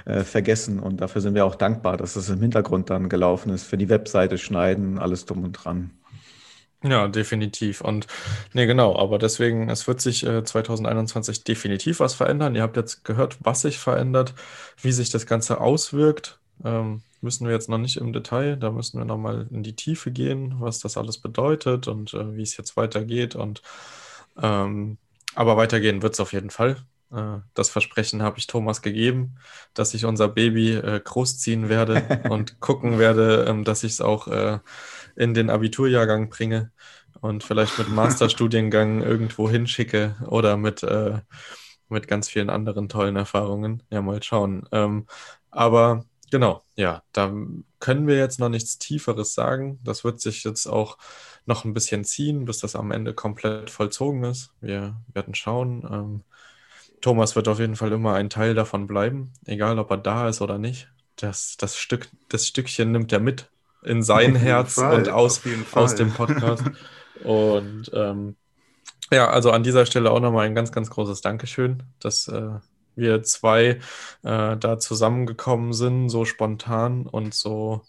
äh, 0.05 0.23
vergessen 0.23 0.79
und 0.79 1.01
dafür 1.01 1.21
sind 1.21 1.33
wir 1.33 1.45
auch 1.45 1.55
dankbar, 1.55 1.97
dass 1.97 2.15
es 2.15 2.29
im 2.29 2.39
Hintergrund 2.39 2.89
dann 2.89 3.09
gelaufen 3.09 3.51
ist 3.51 3.63
für 3.63 3.77
die 3.77 3.89
Webseite 3.89 4.37
schneiden, 4.37 4.99
alles 4.99 5.25
drum 5.25 5.43
und 5.43 5.53
dran. 5.53 5.91
Ja, 6.83 7.07
definitiv. 7.07 7.79
Und 7.79 8.07
nee, 8.51 8.65
genau, 8.65 8.97
aber 8.97 9.17
deswegen, 9.17 9.69
es 9.69 9.87
wird 9.87 10.01
sich 10.01 10.25
äh, 10.25 10.43
2021 10.43 11.45
definitiv 11.45 12.01
was 12.01 12.13
verändern. 12.13 12.55
Ihr 12.55 12.61
habt 12.61 12.75
jetzt 12.75 13.05
gehört, 13.05 13.37
was 13.41 13.61
sich 13.61 13.79
verändert, 13.79 14.33
wie 14.81 14.91
sich 14.91 15.09
das 15.09 15.25
Ganze 15.25 15.61
auswirkt. 15.61 16.39
Ähm, 16.63 17.01
müssen 17.21 17.47
wir 17.47 17.53
jetzt 17.53 17.69
noch 17.69 17.77
nicht 17.77 17.95
im 17.97 18.11
Detail, 18.11 18.57
da 18.57 18.69
müssen 18.69 18.97
wir 18.99 19.05
nochmal 19.05 19.47
in 19.51 19.63
die 19.63 19.75
Tiefe 19.77 20.11
gehen, 20.11 20.55
was 20.59 20.79
das 20.79 20.97
alles 20.97 21.17
bedeutet 21.19 21.87
und 21.87 22.13
äh, 22.13 22.35
wie 22.35 22.41
es 22.43 22.57
jetzt 22.57 22.75
weitergeht. 22.75 23.35
Und 23.35 23.61
ähm, 24.41 24.97
aber 25.35 25.57
weitergehen 25.57 26.01
wird 26.01 26.13
es 26.13 26.19
auf 26.19 26.33
jeden 26.33 26.49
Fall. 26.49 26.77
Äh, 27.13 27.39
das 27.53 27.69
Versprechen 27.69 28.23
habe 28.23 28.39
ich 28.39 28.47
Thomas 28.47 28.81
gegeben, 28.81 29.35
dass 29.73 29.93
ich 29.93 30.05
unser 30.05 30.27
Baby 30.27 30.73
äh, 30.73 30.99
großziehen 31.03 31.69
werde 31.69 32.21
und 32.29 32.59
gucken 32.59 32.99
werde, 32.99 33.45
ähm, 33.47 33.63
dass 33.63 33.83
ich 33.83 33.93
es 33.93 34.01
auch 34.01 34.27
äh, 34.27 34.59
in 35.15 35.33
den 35.33 35.49
Abiturjahrgang 35.49 36.29
bringe 36.29 36.71
und 37.21 37.43
vielleicht 37.43 37.77
mit 37.77 37.89
Masterstudiengang 37.89 39.01
irgendwo 39.03 39.49
hinschicke 39.49 40.15
oder 40.27 40.57
mit, 40.57 40.85
mit 41.87 42.07
ganz 42.07 42.29
vielen 42.29 42.49
anderen 42.49 42.89
tollen 42.89 43.15
Erfahrungen. 43.15 43.83
Ja, 43.91 44.01
mal 44.01 44.21
schauen. 44.23 44.67
Ähm, 44.71 45.05
aber 45.51 46.05
genau, 46.31 46.63
ja, 46.75 47.03
da 47.13 47.31
können 47.79 48.07
wir 48.07 48.17
jetzt 48.17 48.39
noch 48.39 48.49
nichts 48.49 48.79
Tieferes 48.79 49.35
sagen. 49.35 49.79
Das 49.83 50.03
wird 50.03 50.19
sich 50.19 50.43
jetzt 50.43 50.65
auch 50.65 50.97
noch 51.45 51.63
ein 51.63 51.73
bisschen 51.73 52.03
ziehen, 52.03 52.45
bis 52.45 52.57
das 52.57 52.75
am 52.75 52.91
Ende 52.91 53.13
komplett 53.13 53.69
vollzogen 53.69 54.23
ist. 54.23 54.51
Wir 54.59 54.95
werden 55.13 55.35
schauen. 55.35 56.23
Thomas 57.03 57.35
wird 57.35 57.49
auf 57.49 57.59
jeden 57.59 57.75
Fall 57.75 57.91
immer 57.91 58.13
ein 58.13 58.29
Teil 58.29 58.55
davon 58.55 58.87
bleiben, 58.87 59.33
egal 59.45 59.77
ob 59.77 59.91
er 59.91 59.97
da 59.97 60.29
ist 60.29 60.41
oder 60.41 60.57
nicht. 60.57 60.89
Das, 61.17 61.57
das, 61.57 61.77
Stück, 61.77 62.07
das 62.29 62.47
Stückchen 62.47 62.93
nimmt 62.93 63.11
er 63.11 63.19
mit 63.19 63.51
in 63.83 64.01
sein 64.01 64.35
Herz 64.35 64.75
Fall, 64.75 64.95
und 64.95 65.09
aus, 65.09 65.41
aus 65.73 65.95
dem 65.95 66.13
Podcast. 66.13 66.63
und 67.25 67.91
ähm, 67.93 68.37
ja, 69.11 69.29
also 69.29 69.51
an 69.51 69.63
dieser 69.63 69.85
Stelle 69.85 70.11
auch 70.11 70.21
nochmal 70.21 70.45
ein 70.45 70.55
ganz, 70.55 70.71
ganz 70.71 70.89
großes 70.89 71.19
Dankeschön, 71.19 71.83
dass 71.99 72.29
äh, 72.29 72.51
wir 72.95 73.21
zwei 73.23 73.79
äh, 74.23 74.57
da 74.57 74.79
zusammengekommen 74.79 75.73
sind, 75.73 76.07
so 76.07 76.23
spontan 76.23 77.05
und 77.05 77.33
so 77.33 77.81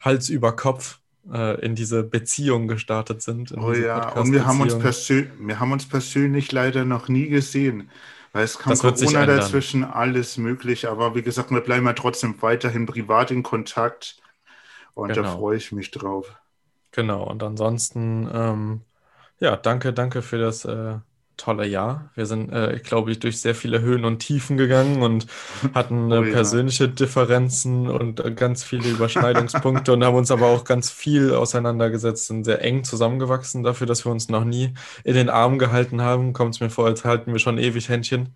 Hals 0.00 0.28
über 0.28 0.56
Kopf 0.56 0.98
äh, 1.32 1.60
in 1.64 1.76
diese 1.76 2.02
Beziehung 2.02 2.66
gestartet 2.66 3.22
sind. 3.22 3.54
oh 3.56 3.72
ja, 3.72 4.10
und 4.14 4.32
wir 4.32 4.46
haben, 4.46 4.60
uns 4.60 4.74
wir 4.74 5.60
haben 5.60 5.70
uns 5.70 5.88
persönlich 5.88 6.50
leider 6.50 6.84
noch 6.84 7.08
nie 7.08 7.28
gesehen. 7.28 7.88
Weil 8.32 8.44
es 8.44 8.58
kam 8.58 8.76
Corona 8.76 9.26
dazwischen, 9.26 9.84
alles 9.84 10.36
möglich. 10.36 10.88
Aber 10.88 11.14
wie 11.14 11.22
gesagt, 11.22 11.50
wir 11.50 11.60
bleiben 11.60 11.86
ja 11.86 11.92
trotzdem 11.94 12.40
weiterhin 12.42 12.86
privat 12.86 13.30
in 13.30 13.42
Kontakt. 13.42 14.20
Und 14.94 15.08
genau. 15.08 15.22
da 15.22 15.36
freue 15.36 15.56
ich 15.56 15.72
mich 15.72 15.90
drauf. 15.90 16.34
Genau. 16.92 17.24
Und 17.24 17.42
ansonsten, 17.42 18.28
ähm, 18.32 18.80
ja, 19.38 19.56
danke, 19.56 19.92
danke 19.92 20.22
für 20.22 20.38
das 20.38 20.64
äh, 20.64 20.98
tolle 21.38 21.66
Jahr. 21.66 22.10
Wir 22.14 22.26
sind, 22.26 22.52
äh, 22.52 22.78
glaube 22.84 23.10
ich, 23.10 23.18
durch 23.20 23.40
sehr 23.40 23.54
viele 23.54 23.80
Höhen 23.80 24.04
und 24.04 24.18
Tiefen 24.18 24.58
gegangen 24.58 25.02
und 25.02 25.26
hatten 25.74 26.10
äh, 26.10 26.18
oh, 26.18 26.24
ja. 26.24 26.32
persönliche 26.32 26.88
Differenzen 26.88 27.88
und 27.88 28.20
äh, 28.20 28.32
ganz 28.32 28.62
viele 28.62 28.90
Überschneidungspunkte 28.90 29.94
und 29.94 30.04
haben 30.04 30.16
uns 30.16 30.30
aber 30.30 30.48
auch 30.48 30.64
ganz 30.64 30.90
viel 30.90 31.32
auseinandergesetzt, 31.32 32.26
sind 32.26 32.44
sehr 32.44 32.62
eng 32.62 32.84
zusammengewachsen 32.84 33.62
dafür, 33.62 33.86
dass 33.86 34.04
wir 34.04 34.12
uns 34.12 34.28
noch 34.28 34.44
nie 34.44 34.74
in 35.04 35.14
den 35.14 35.30
Arm 35.30 35.58
gehalten 35.58 36.02
haben. 36.02 36.34
Kommt 36.34 36.56
es 36.56 36.60
mir 36.60 36.70
vor, 36.70 36.86
als 36.86 37.04
halten 37.04 37.32
wir 37.32 37.38
schon 37.38 37.56
ewig 37.58 37.88
Händchen. 37.88 38.34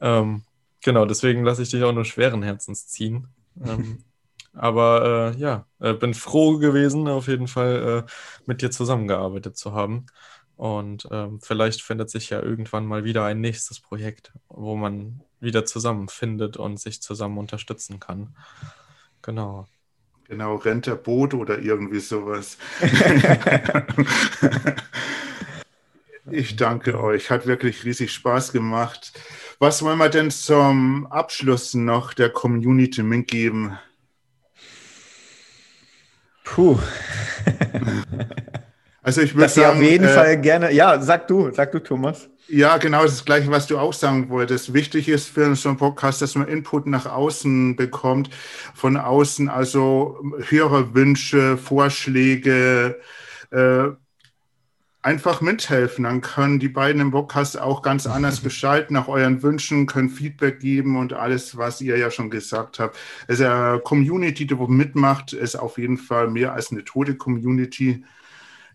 Ähm, 0.00 0.42
genau, 0.84 1.06
deswegen 1.06 1.44
lasse 1.44 1.62
ich 1.62 1.70
dich 1.70 1.82
auch 1.82 1.92
nur 1.92 2.04
schweren 2.04 2.42
Herzens 2.42 2.86
ziehen. 2.86 3.28
Ähm, 3.64 4.04
aber 4.52 5.34
äh, 5.34 5.40
ja, 5.40 5.66
äh, 5.80 5.94
bin 5.94 6.14
froh 6.14 6.58
gewesen, 6.58 7.08
auf 7.08 7.28
jeden 7.28 7.48
Fall 7.48 8.04
äh, 8.06 8.10
mit 8.46 8.62
dir 8.62 8.70
zusammengearbeitet 8.70 9.56
zu 9.56 9.72
haben. 9.72 10.06
Und 10.58 11.06
ähm, 11.12 11.38
vielleicht 11.40 11.82
findet 11.82 12.10
sich 12.10 12.30
ja 12.30 12.42
irgendwann 12.42 12.84
mal 12.84 13.04
wieder 13.04 13.24
ein 13.24 13.40
nächstes 13.40 13.78
Projekt, 13.78 14.32
wo 14.48 14.74
man 14.74 15.20
wieder 15.38 15.64
zusammenfindet 15.64 16.56
und 16.56 16.80
sich 16.80 17.00
zusammen 17.00 17.38
unterstützen 17.38 18.00
kann. 18.00 18.34
Genau. 19.22 19.68
Genau, 20.24 20.56
rennt 20.56 20.88
der 20.88 20.96
Boot 20.96 21.32
oder 21.32 21.60
irgendwie 21.60 22.00
sowas. 22.00 22.58
ich 26.28 26.56
danke 26.56 27.00
euch, 27.00 27.30
hat 27.30 27.46
wirklich 27.46 27.84
riesig 27.84 28.12
Spaß 28.12 28.50
gemacht. 28.50 29.12
Was 29.60 29.84
wollen 29.84 29.98
wir 29.98 30.08
denn 30.08 30.32
zum 30.32 31.06
Abschluss 31.06 31.74
noch 31.74 32.14
der 32.14 32.30
Community 32.30 33.04
mitgeben? 33.04 33.78
Puh. 36.42 36.80
Also 39.08 39.22
ich 39.22 39.34
würde 39.34 39.48
sagen, 39.48 39.78
auf 39.78 39.82
jeden 39.82 40.04
äh, 40.04 40.12
Fall 40.12 40.38
gerne. 40.38 40.70
Ja, 40.70 41.00
sag 41.00 41.28
du, 41.28 41.50
sag 41.50 41.72
du, 41.72 41.78
Thomas. 41.78 42.28
Ja, 42.46 42.76
genau 42.76 43.04
das 43.04 43.24
Gleiche, 43.24 43.50
was 43.50 43.66
du 43.66 43.78
auch 43.78 43.94
sagen 43.94 44.28
wolltest. 44.28 44.74
Wichtig 44.74 45.08
ist 45.08 45.28
für 45.30 45.56
so 45.56 45.70
einen 45.70 45.78
Podcast, 45.78 46.20
dass 46.20 46.34
man 46.34 46.46
Input 46.46 46.86
nach 46.86 47.06
außen 47.06 47.74
bekommt, 47.74 48.28
von 48.74 48.98
außen, 48.98 49.48
also 49.48 50.18
höhere 50.50 50.94
Wünsche, 50.94 51.56
Vorschläge, 51.56 52.98
äh, 53.50 53.84
einfach 55.00 55.40
mithelfen. 55.40 56.04
Dann 56.04 56.20
können 56.20 56.58
die 56.58 56.68
beiden 56.68 57.00
im 57.00 57.10
Podcast 57.10 57.58
auch 57.58 57.80
ganz 57.80 58.06
anders 58.06 58.42
gestalten, 58.44 58.92
nach 58.92 59.08
euren 59.08 59.42
Wünschen, 59.42 59.86
können 59.86 60.10
Feedback 60.10 60.60
geben 60.60 60.98
und 60.98 61.14
alles, 61.14 61.56
was 61.56 61.80
ihr 61.80 61.96
ja 61.96 62.10
schon 62.10 62.28
gesagt 62.28 62.78
habt. 62.78 62.98
Es 63.26 63.40
ist 63.40 63.46
eine 63.46 63.78
Community, 63.78 64.46
die 64.46 64.54
mitmacht, 64.54 65.32
ist 65.32 65.56
auf 65.56 65.78
jeden 65.78 65.96
Fall 65.96 66.28
mehr 66.28 66.52
als 66.52 66.70
eine 66.70 66.84
tote 66.84 67.14
Community. 67.14 68.04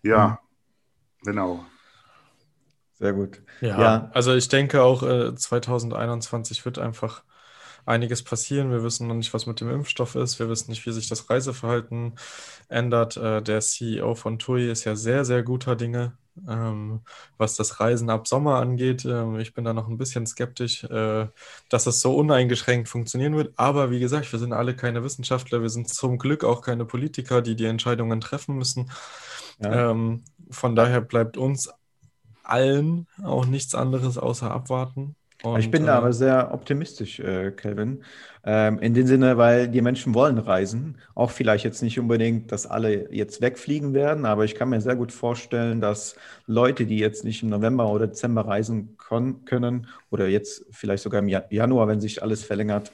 Ja, 0.04 0.38
mhm. 1.22 1.26
genau. 1.26 1.64
Sehr 2.92 3.12
gut. 3.12 3.42
Ja, 3.60 3.80
ja, 3.80 4.10
also 4.14 4.34
ich 4.34 4.48
denke 4.48 4.82
auch 4.82 5.02
äh, 5.02 5.34
2021 5.34 6.64
wird 6.64 6.78
einfach 6.78 7.24
einiges 7.86 8.22
passieren. 8.22 8.70
Wir 8.70 8.82
wissen 8.82 9.08
noch 9.08 9.14
nicht, 9.14 9.34
was 9.34 9.46
mit 9.46 9.60
dem 9.60 9.70
Impfstoff 9.70 10.14
ist. 10.14 10.38
Wir 10.38 10.48
wissen 10.48 10.70
nicht, 10.70 10.86
wie 10.86 10.92
sich 10.92 11.08
das 11.08 11.28
Reiseverhalten 11.28 12.14
ändert. 12.68 13.16
Äh, 13.16 13.42
der 13.42 13.60
CEO 13.60 14.14
von 14.14 14.38
TUI 14.38 14.70
ist 14.70 14.84
ja 14.84 14.96
sehr, 14.96 15.24
sehr 15.24 15.42
guter 15.42 15.76
Dinge, 15.76 16.16
ähm, 16.48 17.00
was 17.36 17.56
das 17.56 17.80
Reisen 17.80 18.10
ab 18.10 18.26
Sommer 18.26 18.56
angeht. 18.56 19.04
Ähm, 19.04 19.38
ich 19.38 19.54
bin 19.54 19.64
da 19.64 19.72
noch 19.72 19.88
ein 19.88 19.98
bisschen 19.98 20.26
skeptisch, 20.26 20.84
äh, 20.84 21.26
dass 21.68 21.86
es 21.86 22.00
so 22.00 22.16
uneingeschränkt 22.16 22.88
funktionieren 22.88 23.36
wird. 23.36 23.52
Aber 23.56 23.90
wie 23.90 24.00
gesagt, 24.00 24.30
wir 24.32 24.38
sind 24.38 24.52
alle 24.52 24.76
keine 24.76 25.04
Wissenschaftler. 25.04 25.62
Wir 25.62 25.70
sind 25.70 25.88
zum 25.88 26.18
Glück 26.18 26.44
auch 26.44 26.62
keine 26.62 26.84
Politiker, 26.84 27.42
die 27.42 27.56
die 27.56 27.66
Entscheidungen 27.66 28.20
treffen 28.20 28.56
müssen. 28.56 28.90
Ja. 29.62 29.90
Ähm, 29.90 30.22
von 30.50 30.76
daher 30.76 31.00
bleibt 31.00 31.36
uns 31.36 31.70
allen 32.42 33.06
auch 33.22 33.46
nichts 33.46 33.74
anderes 33.74 34.18
außer 34.18 34.50
abwarten. 34.50 35.16
Und, 35.42 35.60
ich 35.60 35.70
bin 35.70 35.84
da 35.84 35.94
äh, 35.94 35.98
aber 35.98 36.12
sehr 36.12 36.54
optimistisch, 36.54 37.20
äh, 37.20 37.50
Kelvin. 37.50 38.02
Ähm, 38.44 38.78
in 38.78 38.94
dem 38.94 39.06
Sinne, 39.06 39.36
weil 39.36 39.68
die 39.68 39.82
Menschen 39.82 40.14
wollen 40.14 40.38
reisen. 40.38 40.96
Auch 41.14 41.30
vielleicht 41.30 41.64
jetzt 41.64 41.82
nicht 41.82 41.98
unbedingt, 41.98 42.50
dass 42.50 42.66
alle 42.66 43.12
jetzt 43.12 43.42
wegfliegen 43.42 43.92
werden, 43.92 44.24
aber 44.24 44.44
ich 44.44 44.54
kann 44.54 44.70
mir 44.70 44.80
sehr 44.80 44.96
gut 44.96 45.12
vorstellen, 45.12 45.82
dass 45.82 46.16
Leute, 46.46 46.86
die 46.86 46.98
jetzt 46.98 47.24
nicht 47.24 47.42
im 47.42 47.50
November 47.50 47.88
oder 47.90 48.06
Dezember 48.06 48.46
reisen 48.46 48.96
können 48.96 49.86
oder 50.10 50.28
jetzt 50.28 50.64
vielleicht 50.70 51.02
sogar 51.02 51.20
im 51.20 51.28
Januar, 51.28 51.88
wenn 51.88 52.00
sich 52.00 52.22
alles 52.22 52.42
verlängert, 52.42 52.92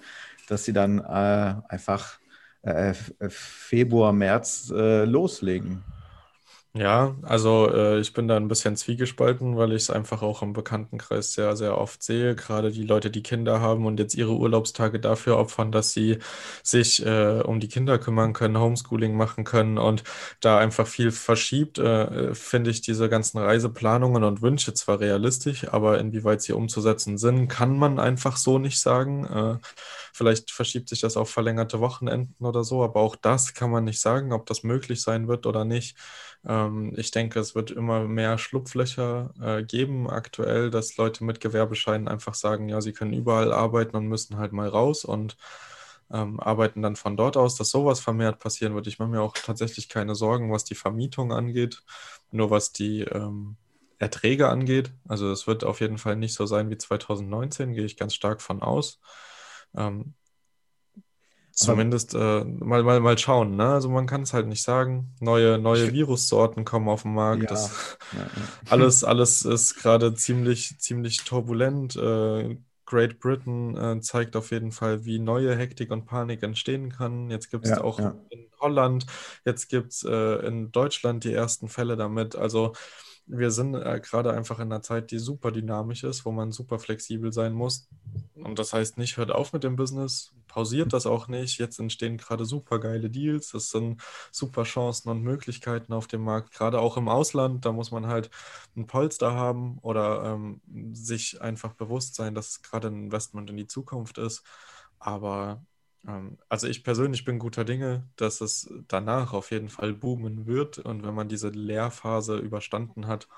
dass 0.48 0.64
sie 0.64 0.72
dann 0.72 0.98
äh, 0.98 1.54
einfach 1.68 2.18
äh, 2.62 2.94
Februar, 3.28 4.12
März 4.12 4.72
äh, 4.74 5.04
loslegen. 5.04 5.84
Ja, 6.72 7.16
also 7.22 7.68
äh, 7.68 7.98
ich 7.98 8.12
bin 8.12 8.28
da 8.28 8.36
ein 8.36 8.46
bisschen 8.46 8.76
zwiegespalten, 8.76 9.56
weil 9.56 9.72
ich 9.72 9.82
es 9.82 9.90
einfach 9.90 10.22
auch 10.22 10.40
im 10.40 10.52
Bekanntenkreis 10.52 11.32
sehr, 11.32 11.56
sehr 11.56 11.76
oft 11.76 12.00
sehe. 12.00 12.36
Gerade 12.36 12.70
die 12.70 12.84
Leute, 12.84 13.10
die 13.10 13.24
Kinder 13.24 13.60
haben 13.60 13.86
und 13.86 13.98
jetzt 13.98 14.14
ihre 14.14 14.34
Urlaubstage 14.36 15.00
dafür 15.00 15.36
opfern, 15.38 15.72
dass 15.72 15.90
sie 15.92 16.18
sich 16.62 17.04
äh, 17.04 17.40
um 17.44 17.58
die 17.58 17.66
Kinder 17.66 17.98
kümmern 17.98 18.34
können, 18.34 18.56
Homeschooling 18.56 19.16
machen 19.16 19.42
können 19.42 19.78
und 19.78 20.04
da 20.38 20.58
einfach 20.58 20.86
viel 20.86 21.10
verschiebt, 21.10 21.78
äh, 21.80 22.34
finde 22.36 22.70
ich 22.70 22.82
diese 22.82 23.08
ganzen 23.08 23.38
Reiseplanungen 23.38 24.22
und 24.22 24.40
Wünsche 24.40 24.72
zwar 24.72 25.00
realistisch, 25.00 25.66
aber 25.68 25.98
inwieweit 25.98 26.40
sie 26.40 26.52
umzusetzen 26.52 27.18
sind, 27.18 27.48
kann 27.48 27.76
man 27.76 27.98
einfach 27.98 28.36
so 28.36 28.60
nicht 28.60 28.78
sagen. 28.78 29.24
Äh, 29.26 29.58
vielleicht 30.12 30.52
verschiebt 30.52 30.88
sich 30.88 31.00
das 31.00 31.16
auf 31.16 31.30
verlängerte 31.30 31.80
Wochenenden 31.80 32.44
oder 32.44 32.62
so, 32.62 32.84
aber 32.84 33.00
auch 33.00 33.16
das 33.16 33.54
kann 33.54 33.70
man 33.72 33.82
nicht 33.84 34.00
sagen, 34.00 34.32
ob 34.32 34.46
das 34.46 34.62
möglich 34.62 35.02
sein 35.02 35.26
wird 35.26 35.46
oder 35.46 35.64
nicht. 35.64 35.96
Ähm, 36.46 36.59
ich 36.96 37.10
denke, 37.10 37.40
es 37.40 37.54
wird 37.54 37.70
immer 37.70 38.06
mehr 38.06 38.38
Schlupflöcher 38.38 39.32
äh, 39.40 39.62
geben 39.64 40.08
aktuell, 40.08 40.70
dass 40.70 40.96
Leute 40.96 41.24
mit 41.24 41.40
Gewerbescheinen 41.40 42.08
einfach 42.08 42.34
sagen, 42.34 42.68
ja, 42.68 42.80
sie 42.80 42.92
können 42.92 43.12
überall 43.12 43.52
arbeiten 43.52 43.96
und 43.96 44.06
müssen 44.06 44.38
halt 44.38 44.52
mal 44.52 44.68
raus 44.68 45.04
und 45.04 45.36
ähm, 46.12 46.40
arbeiten 46.40 46.82
dann 46.82 46.96
von 46.96 47.16
dort 47.16 47.36
aus, 47.36 47.56
dass 47.56 47.70
sowas 47.70 48.00
vermehrt 48.00 48.38
passieren 48.40 48.74
wird. 48.74 48.86
Ich 48.86 48.98
mache 48.98 49.10
mir 49.10 49.22
auch 49.22 49.34
tatsächlich 49.34 49.88
keine 49.88 50.14
Sorgen, 50.14 50.52
was 50.52 50.64
die 50.64 50.74
Vermietung 50.74 51.32
angeht, 51.32 51.82
nur 52.32 52.50
was 52.50 52.72
die 52.72 53.02
ähm, 53.02 53.56
Erträge 53.98 54.48
angeht. 54.48 54.92
Also 55.08 55.30
es 55.30 55.46
wird 55.46 55.64
auf 55.64 55.80
jeden 55.80 55.98
Fall 55.98 56.16
nicht 56.16 56.34
so 56.34 56.46
sein 56.46 56.70
wie 56.70 56.78
2019, 56.78 57.74
gehe 57.74 57.84
ich 57.84 57.96
ganz 57.96 58.14
stark 58.14 58.42
von 58.42 58.62
aus. 58.62 59.00
Ähm, 59.76 60.14
Zumindest 61.66 62.14
äh, 62.14 62.44
mal, 62.44 62.82
mal, 62.82 63.00
mal 63.00 63.18
schauen. 63.18 63.56
Ne? 63.56 63.66
Also 63.66 63.88
man 63.88 64.06
kann 64.06 64.22
es 64.22 64.32
halt 64.32 64.46
nicht 64.46 64.62
sagen. 64.62 65.14
Neue, 65.20 65.58
neue 65.58 65.92
Virussorten 65.92 66.64
kommen 66.64 66.88
auf 66.88 67.02
den 67.02 67.14
Markt. 67.14 67.42
Ja. 67.42 67.48
Das, 67.48 67.98
ja, 68.12 68.18
ja. 68.18 68.28
Alles, 68.70 69.04
alles 69.04 69.42
ist 69.42 69.76
gerade 69.76 70.14
ziemlich, 70.14 70.78
ziemlich 70.78 71.24
turbulent. 71.24 71.96
Äh, 71.96 72.56
Great 72.86 73.20
Britain 73.20 73.76
äh, 73.76 74.00
zeigt 74.00 74.34
auf 74.34 74.50
jeden 74.50 74.72
Fall, 74.72 75.04
wie 75.04 75.20
neue 75.20 75.54
Hektik 75.56 75.92
und 75.92 76.06
Panik 76.06 76.42
entstehen 76.42 76.90
kann. 76.90 77.30
Jetzt 77.30 77.50
gibt 77.50 77.66
es 77.66 77.78
auch 77.78 78.00
in 78.00 78.46
Holland, 78.58 79.06
jetzt 79.44 79.68
gibt 79.68 79.92
es 79.92 80.02
äh, 80.02 80.46
in 80.46 80.72
Deutschland 80.72 81.22
die 81.22 81.32
ersten 81.32 81.68
Fälle 81.68 81.96
damit. 81.96 82.34
Also 82.34 82.72
wir 83.32 83.50
sind 83.50 83.74
äh, 83.74 84.00
gerade 84.02 84.32
einfach 84.32 84.58
in 84.58 84.72
einer 84.72 84.82
Zeit, 84.82 85.10
die 85.10 85.18
super 85.18 85.52
dynamisch 85.52 86.04
ist, 86.04 86.24
wo 86.24 86.32
man 86.32 86.50
super 86.50 86.78
flexibel 86.78 87.32
sein 87.32 87.52
muss. 87.52 87.88
Und 88.34 88.58
das 88.58 88.72
heißt 88.72 88.98
nicht, 88.98 89.16
hört 89.16 89.30
auf 89.30 89.52
mit 89.52 89.62
dem 89.62 89.76
Business, 89.76 90.32
pausiert 90.48 90.92
das 90.92 91.06
auch 91.06 91.28
nicht. 91.28 91.58
Jetzt 91.58 91.78
entstehen 91.78 92.16
gerade 92.18 92.44
super 92.44 92.80
geile 92.80 93.08
Deals. 93.08 93.54
Es 93.54 93.70
sind 93.70 94.02
super 94.32 94.64
Chancen 94.64 95.10
und 95.10 95.22
Möglichkeiten 95.22 95.92
auf 95.92 96.08
dem 96.08 96.22
Markt, 96.22 96.52
gerade 96.52 96.80
auch 96.80 96.96
im 96.96 97.08
Ausland. 97.08 97.64
Da 97.64 97.72
muss 97.72 97.92
man 97.92 98.06
halt 98.06 98.30
ein 98.76 98.86
Polster 98.86 99.34
haben 99.34 99.78
oder 99.78 100.24
ähm, 100.24 100.60
sich 100.92 101.40
einfach 101.40 101.74
bewusst 101.74 102.16
sein, 102.16 102.34
dass 102.34 102.48
es 102.48 102.62
gerade 102.62 102.88
ein 102.88 103.04
Investment 103.04 103.48
in 103.50 103.56
die 103.56 103.68
Zukunft 103.68 104.18
ist. 104.18 104.42
Aber 104.98 105.62
also 106.48 106.66
ich 106.66 106.82
persönlich 106.82 107.24
bin 107.24 107.38
guter 107.38 107.64
Dinge, 107.64 108.08
dass 108.16 108.40
es 108.40 108.72
danach 108.88 109.32
auf 109.32 109.50
jeden 109.50 109.68
Fall 109.68 109.92
boomen 109.92 110.46
wird. 110.46 110.78
Und 110.78 111.04
wenn 111.04 111.14
man 111.14 111.28
diese 111.28 111.48
Lehrphase 111.48 112.38
überstanden 112.38 113.06
hat, 113.06 113.28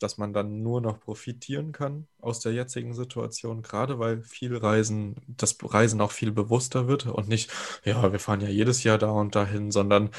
dass 0.00 0.18
man 0.18 0.32
dann 0.32 0.62
nur 0.62 0.80
noch 0.80 1.00
profitieren 1.00 1.72
kann 1.72 2.06
aus 2.20 2.40
der 2.40 2.52
jetzigen 2.52 2.92
Situation, 2.92 3.62
gerade 3.62 3.98
weil 3.98 4.22
viel 4.22 4.56
Reisen, 4.56 5.16
das 5.26 5.56
Reisen 5.62 6.00
auch 6.00 6.12
viel 6.12 6.32
bewusster 6.32 6.86
wird 6.86 7.06
und 7.06 7.28
nicht, 7.28 7.50
ja, 7.84 8.12
wir 8.12 8.18
fahren 8.18 8.40
ja 8.40 8.48
jedes 8.48 8.84
Jahr 8.84 8.98
da 8.98 9.10
und 9.10 9.34
dahin, 9.34 9.70
sondern 9.70 10.10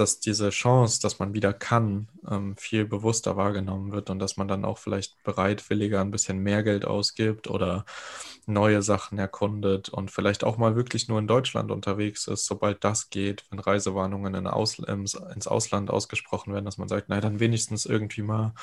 dass 0.00 0.20
diese 0.20 0.50
Chance, 0.50 1.00
dass 1.00 1.18
man 1.18 1.34
wieder 1.34 1.52
kann, 1.52 2.08
ähm, 2.30 2.56
viel 2.56 2.84
bewusster 2.84 3.36
wahrgenommen 3.36 3.92
wird 3.92 4.10
und 4.10 4.18
dass 4.18 4.36
man 4.36 4.48
dann 4.48 4.64
auch 4.64 4.78
vielleicht 4.78 5.22
bereitwilliger 5.24 6.00
ein 6.00 6.10
bisschen 6.10 6.38
mehr 6.38 6.62
Geld 6.62 6.84
ausgibt 6.84 7.48
oder 7.48 7.84
neue 8.46 8.82
Sachen 8.82 9.18
erkundet 9.18 9.88
und 9.88 10.10
vielleicht 10.10 10.44
auch 10.44 10.56
mal 10.56 10.76
wirklich 10.76 11.08
nur 11.08 11.18
in 11.18 11.26
Deutschland 11.26 11.70
unterwegs 11.70 12.28
ist, 12.28 12.46
sobald 12.46 12.84
das 12.84 13.10
geht, 13.10 13.44
wenn 13.50 13.58
Reisewarnungen 13.58 14.34
in 14.34 14.46
Aus 14.46 14.78
ins 14.78 15.46
Ausland 15.46 15.90
ausgesprochen 15.90 16.52
werden, 16.52 16.64
dass 16.64 16.78
man 16.78 16.88
sagt, 16.88 17.08
naja, 17.08 17.20
dann 17.22 17.40
wenigstens 17.40 17.86
irgendwie 17.86 18.22
mal 18.22 18.54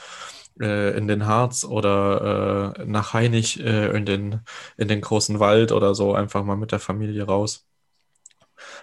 äh, 0.60 0.98
in 0.98 1.08
den 1.08 1.26
Harz 1.26 1.66
oder 1.66 2.76
äh, 2.78 2.86
nach 2.86 3.14
Heinig 3.14 3.60
äh, 3.60 3.96
in, 3.96 4.06
den, 4.06 4.42
in 4.78 4.88
den 4.88 5.02
großen 5.02 5.40
Wald 5.40 5.72
oder 5.72 5.96
so, 5.96 6.14
einfach 6.14 6.44
mal 6.44 6.56
mit 6.58 6.72
der 6.72 6.80
Familie 6.80 7.24
raus. 7.26 7.66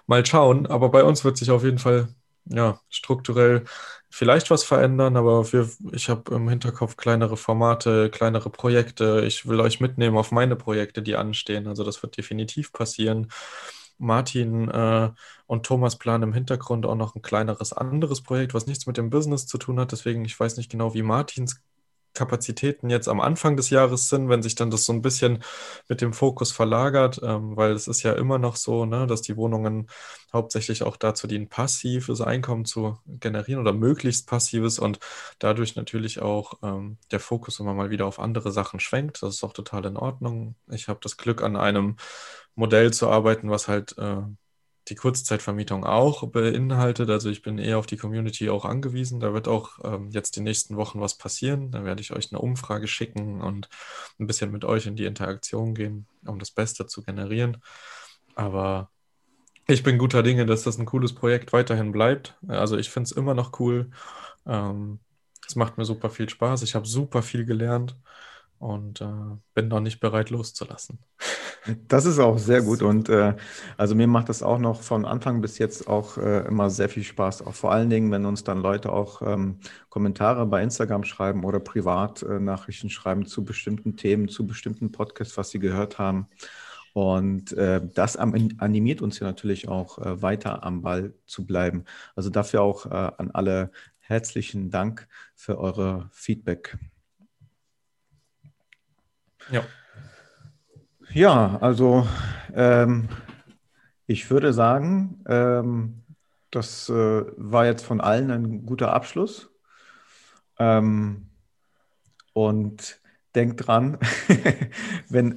Mal 0.06 0.24
schauen, 0.26 0.66
aber 0.66 0.90
bei 0.90 1.04
uns 1.04 1.24
wird 1.24 1.36
sich 1.38 1.50
auf 1.50 1.64
jeden 1.64 1.78
Fall 1.78 2.08
ja, 2.46 2.80
strukturell 2.88 3.64
vielleicht 4.10 4.50
was 4.50 4.64
verändern, 4.64 5.16
aber 5.16 5.52
wir, 5.52 5.70
ich 5.92 6.08
habe 6.08 6.34
im 6.34 6.48
Hinterkopf 6.48 6.96
kleinere 6.96 7.36
Formate, 7.36 8.10
kleinere 8.10 8.50
Projekte. 8.50 9.22
Ich 9.26 9.46
will 9.46 9.60
euch 9.60 9.80
mitnehmen 9.80 10.16
auf 10.16 10.32
meine 10.32 10.56
Projekte, 10.56 11.02
die 11.02 11.16
anstehen. 11.16 11.68
Also 11.68 11.84
das 11.84 12.02
wird 12.02 12.16
definitiv 12.16 12.72
passieren. 12.72 13.28
Martin 13.98 14.68
äh, 14.70 15.10
und 15.46 15.66
Thomas 15.66 15.98
planen 15.98 16.24
im 16.24 16.32
Hintergrund 16.32 16.86
auch 16.86 16.94
noch 16.96 17.14
ein 17.14 17.22
kleineres 17.22 17.72
anderes 17.72 18.22
Projekt, 18.22 18.54
was 18.54 18.66
nichts 18.66 18.86
mit 18.86 18.96
dem 18.96 19.10
Business 19.10 19.46
zu 19.46 19.58
tun 19.58 19.78
hat. 19.78 19.92
Deswegen, 19.92 20.24
ich 20.24 20.38
weiß 20.38 20.56
nicht 20.56 20.70
genau, 20.70 20.94
wie 20.94 21.02
Martins 21.02 21.60
Kapazitäten 22.14 22.90
jetzt 22.90 23.08
am 23.08 23.20
Anfang 23.20 23.56
des 23.56 23.70
Jahres 23.70 24.08
sind, 24.08 24.28
wenn 24.28 24.42
sich 24.42 24.54
dann 24.54 24.70
das 24.70 24.84
so 24.84 24.92
ein 24.92 25.02
bisschen 25.02 25.42
mit 25.88 26.00
dem 26.00 26.12
Fokus 26.12 26.52
verlagert, 26.52 27.20
ähm, 27.22 27.56
weil 27.56 27.72
es 27.72 27.88
ist 27.88 28.02
ja 28.02 28.12
immer 28.12 28.38
noch 28.38 28.56
so, 28.56 28.84
ne, 28.86 29.06
dass 29.06 29.22
die 29.22 29.36
Wohnungen 29.36 29.88
hauptsächlich 30.32 30.82
auch 30.82 30.96
dazu 30.96 31.26
dienen, 31.26 31.48
passives 31.48 32.20
Einkommen 32.20 32.64
zu 32.64 32.98
generieren 33.06 33.60
oder 33.60 33.72
möglichst 33.72 34.26
passives 34.28 34.78
und 34.78 34.98
dadurch 35.38 35.76
natürlich 35.76 36.20
auch 36.22 36.54
ähm, 36.62 36.98
der 37.10 37.20
Fokus 37.20 37.60
immer 37.60 37.74
mal 37.74 37.90
wieder 37.90 38.06
auf 38.06 38.18
andere 38.20 38.52
Sachen 38.52 38.80
schwenkt. 38.80 39.22
Das 39.22 39.34
ist 39.36 39.44
auch 39.44 39.52
total 39.52 39.86
in 39.86 39.96
Ordnung. 39.96 40.56
Ich 40.70 40.88
habe 40.88 41.00
das 41.02 41.16
Glück, 41.16 41.42
an 41.42 41.56
einem 41.56 41.96
Modell 42.54 42.92
zu 42.92 43.08
arbeiten, 43.08 43.50
was 43.50 43.68
halt 43.68 43.96
äh, 43.98 44.22
die 44.88 44.94
Kurzzeitvermietung 44.94 45.84
auch 45.84 46.26
beinhaltet. 46.28 47.10
Also 47.10 47.30
ich 47.30 47.42
bin 47.42 47.58
eher 47.58 47.78
auf 47.78 47.86
die 47.86 47.96
Community 47.96 48.50
auch 48.50 48.64
angewiesen. 48.64 49.20
Da 49.20 49.32
wird 49.32 49.46
auch 49.46 49.78
ähm, 49.84 50.10
jetzt 50.10 50.36
die 50.36 50.40
nächsten 50.40 50.76
Wochen 50.76 51.00
was 51.00 51.16
passieren. 51.16 51.70
Da 51.70 51.84
werde 51.84 52.00
ich 52.00 52.12
euch 52.12 52.32
eine 52.32 52.40
Umfrage 52.40 52.88
schicken 52.88 53.40
und 53.40 53.68
ein 54.18 54.26
bisschen 54.26 54.50
mit 54.50 54.64
euch 54.64 54.86
in 54.86 54.96
die 54.96 55.04
Interaktion 55.04 55.74
gehen, 55.74 56.06
um 56.26 56.38
das 56.38 56.50
Beste 56.50 56.86
zu 56.86 57.02
generieren. 57.02 57.58
Aber 58.34 58.90
ich 59.68 59.82
bin 59.82 59.98
guter 59.98 60.22
Dinge, 60.22 60.46
dass 60.46 60.64
das 60.64 60.78
ein 60.78 60.86
cooles 60.86 61.14
Projekt 61.14 61.52
weiterhin 61.52 61.92
bleibt. 61.92 62.36
Also 62.48 62.76
ich 62.76 62.90
finde 62.90 63.08
es 63.08 63.12
immer 63.12 63.34
noch 63.34 63.60
cool. 63.60 63.90
Ähm, 64.46 64.98
es 65.46 65.56
macht 65.56 65.78
mir 65.78 65.84
super 65.84 66.10
viel 66.10 66.28
Spaß. 66.28 66.62
Ich 66.62 66.74
habe 66.74 66.86
super 66.86 67.22
viel 67.22 67.44
gelernt 67.44 67.96
und 68.60 69.00
äh, 69.00 69.06
bin 69.54 69.68
noch 69.68 69.80
nicht 69.80 70.00
bereit 70.00 70.30
loszulassen. 70.30 71.00
Das 71.88 72.06
ist 72.06 72.18
auch 72.18 72.38
sehr 72.38 72.62
gut 72.62 72.80
und 72.80 73.10
äh, 73.10 73.36
also 73.76 73.94
mir 73.94 74.06
macht 74.06 74.30
das 74.30 74.42
auch 74.42 74.58
noch 74.58 74.80
von 74.80 75.04
Anfang 75.04 75.42
bis 75.42 75.58
jetzt 75.58 75.88
auch 75.88 76.16
äh, 76.16 76.46
immer 76.46 76.70
sehr 76.70 76.88
viel 76.88 77.02
Spaß. 77.02 77.42
Auch 77.46 77.52
vor 77.52 77.70
allen 77.70 77.90
Dingen, 77.90 78.10
wenn 78.10 78.24
uns 78.24 78.44
dann 78.44 78.62
Leute 78.62 78.90
auch 78.90 79.20
ähm, 79.20 79.58
Kommentare 79.90 80.46
bei 80.46 80.62
Instagram 80.62 81.04
schreiben 81.04 81.44
oder 81.44 81.60
privat 81.60 82.22
äh, 82.22 82.88
schreiben 82.88 83.26
zu 83.26 83.44
bestimmten 83.44 83.96
Themen, 83.96 84.30
zu 84.30 84.46
bestimmten 84.46 84.90
Podcasts, 84.90 85.36
was 85.36 85.50
sie 85.50 85.58
gehört 85.58 85.98
haben. 85.98 86.28
Und 86.94 87.52
äh, 87.52 87.82
das 87.94 88.16
animiert 88.16 89.02
uns 89.02 89.20
ja 89.20 89.26
natürlich 89.26 89.68
auch 89.68 89.98
äh, 89.98 90.22
weiter 90.22 90.64
am 90.64 90.80
Ball 90.80 91.12
zu 91.26 91.44
bleiben. 91.44 91.84
Also 92.16 92.30
dafür 92.30 92.62
auch 92.62 92.86
äh, 92.86 92.88
an 92.88 93.30
alle 93.32 93.70
herzlichen 93.98 94.70
Dank 94.70 95.06
für 95.34 95.58
eure 95.58 96.08
Feedback. 96.10 96.78
Ja. 99.50 99.62
Ja, 101.12 101.58
also 101.60 102.06
ähm, 102.54 103.08
ich 104.06 104.30
würde 104.30 104.52
sagen, 104.52 105.22
ähm, 105.28 106.02
das 106.50 106.88
äh, 106.88 107.24
war 107.36 107.66
jetzt 107.66 107.84
von 107.84 108.00
allen 108.00 108.30
ein 108.30 108.66
guter 108.66 108.92
Abschluss. 108.92 109.50
Ähm, 110.58 111.30
und 112.32 113.00
denkt 113.34 113.66
dran, 113.66 113.98
wenn, 115.08 115.36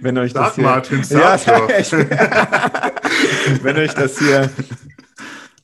wenn 0.00 0.18
euch 0.18 0.32
das 0.32 0.54
hier, 0.56 0.64
Martin, 0.64 1.02
ja, 1.08 1.38
wenn 3.62 3.76
euch 3.76 3.94
das 3.94 4.18
hier 4.18 4.50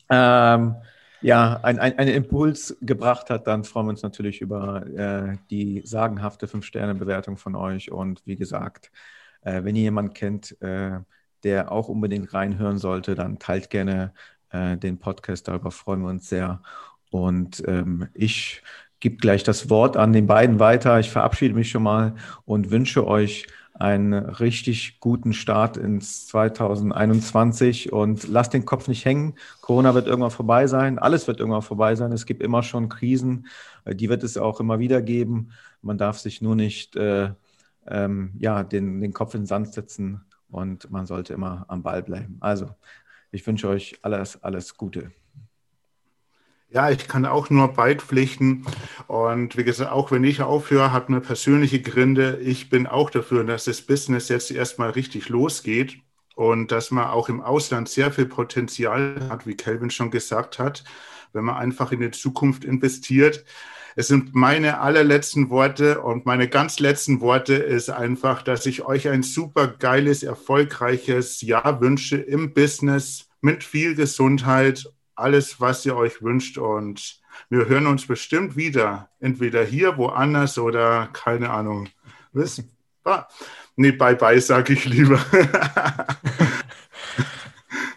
ähm, 0.08 0.76
ja, 1.24 1.58
ein, 1.62 1.78
ein, 1.78 1.98
einen 1.98 2.14
Impuls 2.14 2.76
gebracht 2.82 3.30
hat, 3.30 3.46
dann 3.46 3.64
freuen 3.64 3.86
wir 3.86 3.90
uns 3.92 4.02
natürlich 4.02 4.42
über 4.42 4.86
äh, 4.86 5.38
die 5.48 5.80
sagenhafte 5.82 6.46
Fünf-Sterne-Bewertung 6.46 7.38
von 7.38 7.54
euch. 7.56 7.90
Und 7.90 8.20
wie 8.26 8.36
gesagt, 8.36 8.92
äh, 9.40 9.64
wenn 9.64 9.74
ihr 9.74 9.84
jemanden 9.84 10.12
kennt, 10.12 10.60
äh, 10.60 10.98
der 11.42 11.72
auch 11.72 11.88
unbedingt 11.88 12.34
reinhören 12.34 12.76
sollte, 12.76 13.14
dann 13.14 13.38
teilt 13.38 13.70
gerne 13.70 14.12
äh, 14.50 14.76
den 14.76 14.98
Podcast. 14.98 15.48
Darüber 15.48 15.70
freuen 15.70 16.02
wir 16.02 16.10
uns 16.10 16.28
sehr. 16.28 16.60
Und 17.10 17.62
ähm, 17.66 18.08
ich 18.12 18.62
gebe 19.00 19.16
gleich 19.16 19.44
das 19.44 19.70
Wort 19.70 19.96
an 19.96 20.12
den 20.12 20.26
beiden 20.26 20.60
weiter. 20.60 21.00
Ich 21.00 21.08
verabschiede 21.08 21.54
mich 21.54 21.70
schon 21.70 21.84
mal 21.84 22.16
und 22.44 22.70
wünsche 22.70 23.06
euch 23.06 23.46
einen 23.74 24.14
richtig 24.14 25.00
guten 25.00 25.32
Start 25.32 25.76
ins 25.76 26.28
2021 26.28 27.92
und 27.92 28.28
lasst 28.28 28.54
den 28.54 28.64
Kopf 28.64 28.86
nicht 28.86 29.04
hängen. 29.04 29.34
Corona 29.60 29.94
wird 29.94 30.06
irgendwann 30.06 30.30
vorbei 30.30 30.68
sein, 30.68 30.98
alles 30.98 31.26
wird 31.26 31.40
irgendwann 31.40 31.62
vorbei 31.62 31.96
sein. 31.96 32.12
Es 32.12 32.24
gibt 32.24 32.42
immer 32.42 32.62
schon 32.62 32.88
Krisen, 32.88 33.46
äh, 33.84 33.94
die 33.94 34.08
wird 34.08 34.22
es 34.22 34.36
auch 34.38 34.60
immer 34.60 34.78
wieder 34.78 35.02
geben. 35.02 35.50
Man 35.82 35.98
darf 35.98 36.18
sich 36.18 36.40
nur 36.40 36.54
nicht 36.54 36.94
äh, 36.96 37.30
ähm, 37.86 38.32
ja, 38.38 38.62
den, 38.62 39.00
den 39.00 39.12
Kopf 39.12 39.34
in 39.34 39.42
den 39.42 39.46
Sand 39.46 39.74
setzen 39.74 40.24
und 40.50 40.90
man 40.90 41.06
sollte 41.06 41.34
immer 41.34 41.64
am 41.68 41.82
Ball 41.82 42.02
bleiben. 42.02 42.36
Also, 42.40 42.70
ich 43.32 43.44
wünsche 43.46 43.68
euch 43.68 43.98
alles, 44.02 44.42
alles 44.42 44.76
Gute. 44.76 45.10
Ja, 46.74 46.90
ich 46.90 47.06
kann 47.06 47.24
auch 47.24 47.50
nur 47.50 47.68
beipflichten. 47.68 48.66
Und 49.06 49.56
wie 49.56 49.62
gesagt, 49.62 49.92
auch 49.92 50.10
wenn 50.10 50.24
ich 50.24 50.42
aufhöre, 50.42 50.90
hat 50.90 51.08
mir 51.08 51.20
persönliche 51.20 51.80
Gründe. 51.80 52.40
Ich 52.42 52.68
bin 52.68 52.88
auch 52.88 53.10
dafür, 53.10 53.44
dass 53.44 53.66
das 53.66 53.80
Business 53.80 54.28
jetzt 54.28 54.50
erstmal 54.50 54.90
richtig 54.90 55.28
losgeht 55.28 55.98
und 56.34 56.72
dass 56.72 56.90
man 56.90 57.06
auch 57.06 57.28
im 57.28 57.40
Ausland 57.40 57.88
sehr 57.88 58.10
viel 58.10 58.26
Potenzial 58.26 59.28
hat, 59.28 59.46
wie 59.46 59.56
Kelvin 59.56 59.90
schon 59.90 60.10
gesagt 60.10 60.58
hat, 60.58 60.82
wenn 61.32 61.44
man 61.44 61.54
einfach 61.54 61.92
in 61.92 62.00
die 62.00 62.10
Zukunft 62.10 62.64
investiert. 62.64 63.44
Es 63.94 64.08
sind 64.08 64.34
meine 64.34 64.80
allerletzten 64.80 65.50
Worte 65.50 66.00
und 66.00 66.26
meine 66.26 66.48
ganz 66.48 66.80
letzten 66.80 67.20
Worte 67.20 67.54
ist 67.54 67.88
einfach, 67.88 68.42
dass 68.42 68.66
ich 68.66 68.84
euch 68.84 69.08
ein 69.08 69.22
super 69.22 69.68
geiles, 69.68 70.24
erfolgreiches 70.24 71.40
Jahr 71.40 71.80
wünsche 71.80 72.16
im 72.16 72.52
Business 72.52 73.28
mit 73.40 73.62
viel 73.62 73.94
Gesundheit 73.94 74.92
alles, 75.16 75.60
was 75.60 75.84
ihr 75.86 75.96
euch 75.96 76.22
wünscht. 76.22 76.58
Und 76.58 77.20
wir 77.48 77.66
hören 77.66 77.86
uns 77.86 78.06
bestimmt 78.06 78.56
wieder. 78.56 79.10
Entweder 79.20 79.64
hier, 79.64 79.96
woanders 79.96 80.58
oder 80.58 81.08
keine 81.12 81.50
Ahnung. 81.50 81.88
Wisst? 82.32 82.64
Ah, 83.06 83.28
nee, 83.76 83.92
bye 83.92 84.16
bye, 84.16 84.40
sage 84.40 84.72
ich 84.72 84.86
lieber. 84.86 85.20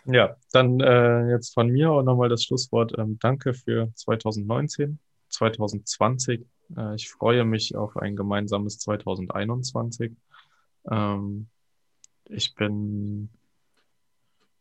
ja, 0.05 0.35
dann 0.51 0.81
äh, 0.81 1.29
jetzt 1.29 1.53
von 1.53 1.69
mir 1.69 1.91
auch 1.91 2.03
nochmal 2.03 2.27
das 2.27 2.43
Schlusswort. 2.43 2.93
Ähm, 2.97 3.17
danke 3.21 3.53
für 3.53 3.89
2019, 3.95 4.99
2020. 5.29 6.45
Äh, 6.75 6.95
ich 6.95 7.09
freue 7.09 7.45
mich 7.45 7.77
auf 7.77 7.95
ein 7.95 8.17
gemeinsames 8.17 8.79
2021. 8.79 10.11
Ähm, 10.91 11.47
ich 12.25 12.53
bin 12.55 13.29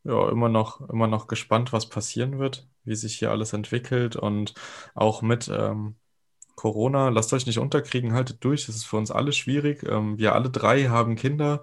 ja, 0.06 0.28
immer 0.30 0.48
noch, 0.48 0.88
immer 0.90 1.06
noch 1.06 1.26
gespannt, 1.26 1.72
was 1.72 1.88
passieren 1.88 2.38
wird, 2.38 2.68
wie 2.84 2.94
sich 2.96 3.18
hier 3.18 3.30
alles 3.30 3.52
entwickelt 3.52 4.16
und 4.16 4.54
auch 4.94 5.22
mit, 5.22 5.48
ähm, 5.48 5.96
Corona, 6.56 7.10
lasst 7.10 7.32
euch 7.34 7.46
nicht 7.46 7.58
unterkriegen, 7.58 8.14
haltet 8.14 8.42
durch. 8.44 8.68
Es 8.68 8.76
ist 8.76 8.86
für 8.86 8.96
uns 8.96 9.10
alle 9.10 9.32
schwierig. 9.32 9.84
Ähm, 9.84 10.18
wir 10.18 10.34
alle 10.34 10.50
drei 10.50 10.84
haben 10.88 11.14
Kinder. 11.16 11.62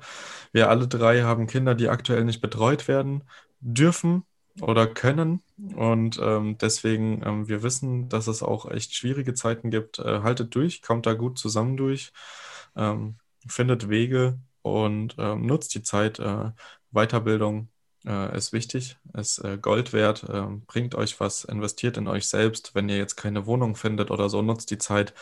Wir 0.54 0.70
alle 0.70 0.88
drei 0.88 1.24
haben 1.24 1.48
Kinder, 1.48 1.76
die 1.76 1.90
aktuell 1.90 2.24
nicht 2.26 2.42
betreut 2.42 2.88
werden 2.88 3.24
dürfen 3.60 4.24
oder 4.62 4.88
können. 4.88 5.42
Und 5.76 6.20
ähm, 6.22 6.58
deswegen, 6.60 7.24
ähm, 7.26 7.48
wir 7.50 7.64
wissen, 7.64 8.08
dass 8.10 8.28
es 8.28 8.44
auch 8.44 8.70
echt 8.70 8.94
schwierige 8.96 9.34
Zeiten 9.34 9.72
gibt. 9.72 10.00
Äh, 10.00 10.22
haltet 10.22 10.56
durch, 10.56 10.82
kommt 10.84 11.06
da 11.08 11.14
gut 11.16 11.40
zusammen 11.40 11.76
durch, 11.78 12.14
ähm, 12.76 13.18
findet 13.48 13.90
Wege 13.90 14.40
und 14.62 15.16
ähm, 15.18 15.46
nutzt 15.46 15.74
die 15.76 15.84
Zeit. 15.84 16.20
Äh, 16.20 16.52
Weiterbildung 16.92 17.70
äh, 18.06 18.38
ist 18.38 18.54
wichtig, 18.54 18.98
ist 19.18 19.40
äh, 19.40 19.58
Gold 19.58 19.94
wert, 19.94 20.24
äh, 20.24 20.44
bringt 20.68 20.96
euch 20.96 21.20
was, 21.20 21.44
investiert 21.46 21.98
in 21.98 22.08
euch 22.08 22.28
selbst. 22.28 22.76
Wenn 22.76 22.90
ihr 22.90 22.98
jetzt 22.98 23.16
keine 23.16 23.46
Wohnung 23.46 23.76
findet 23.76 24.12
oder 24.12 24.30
so, 24.30 24.42
nutzt 24.42 24.72
die 24.72 24.78
Zeit. 24.78 25.14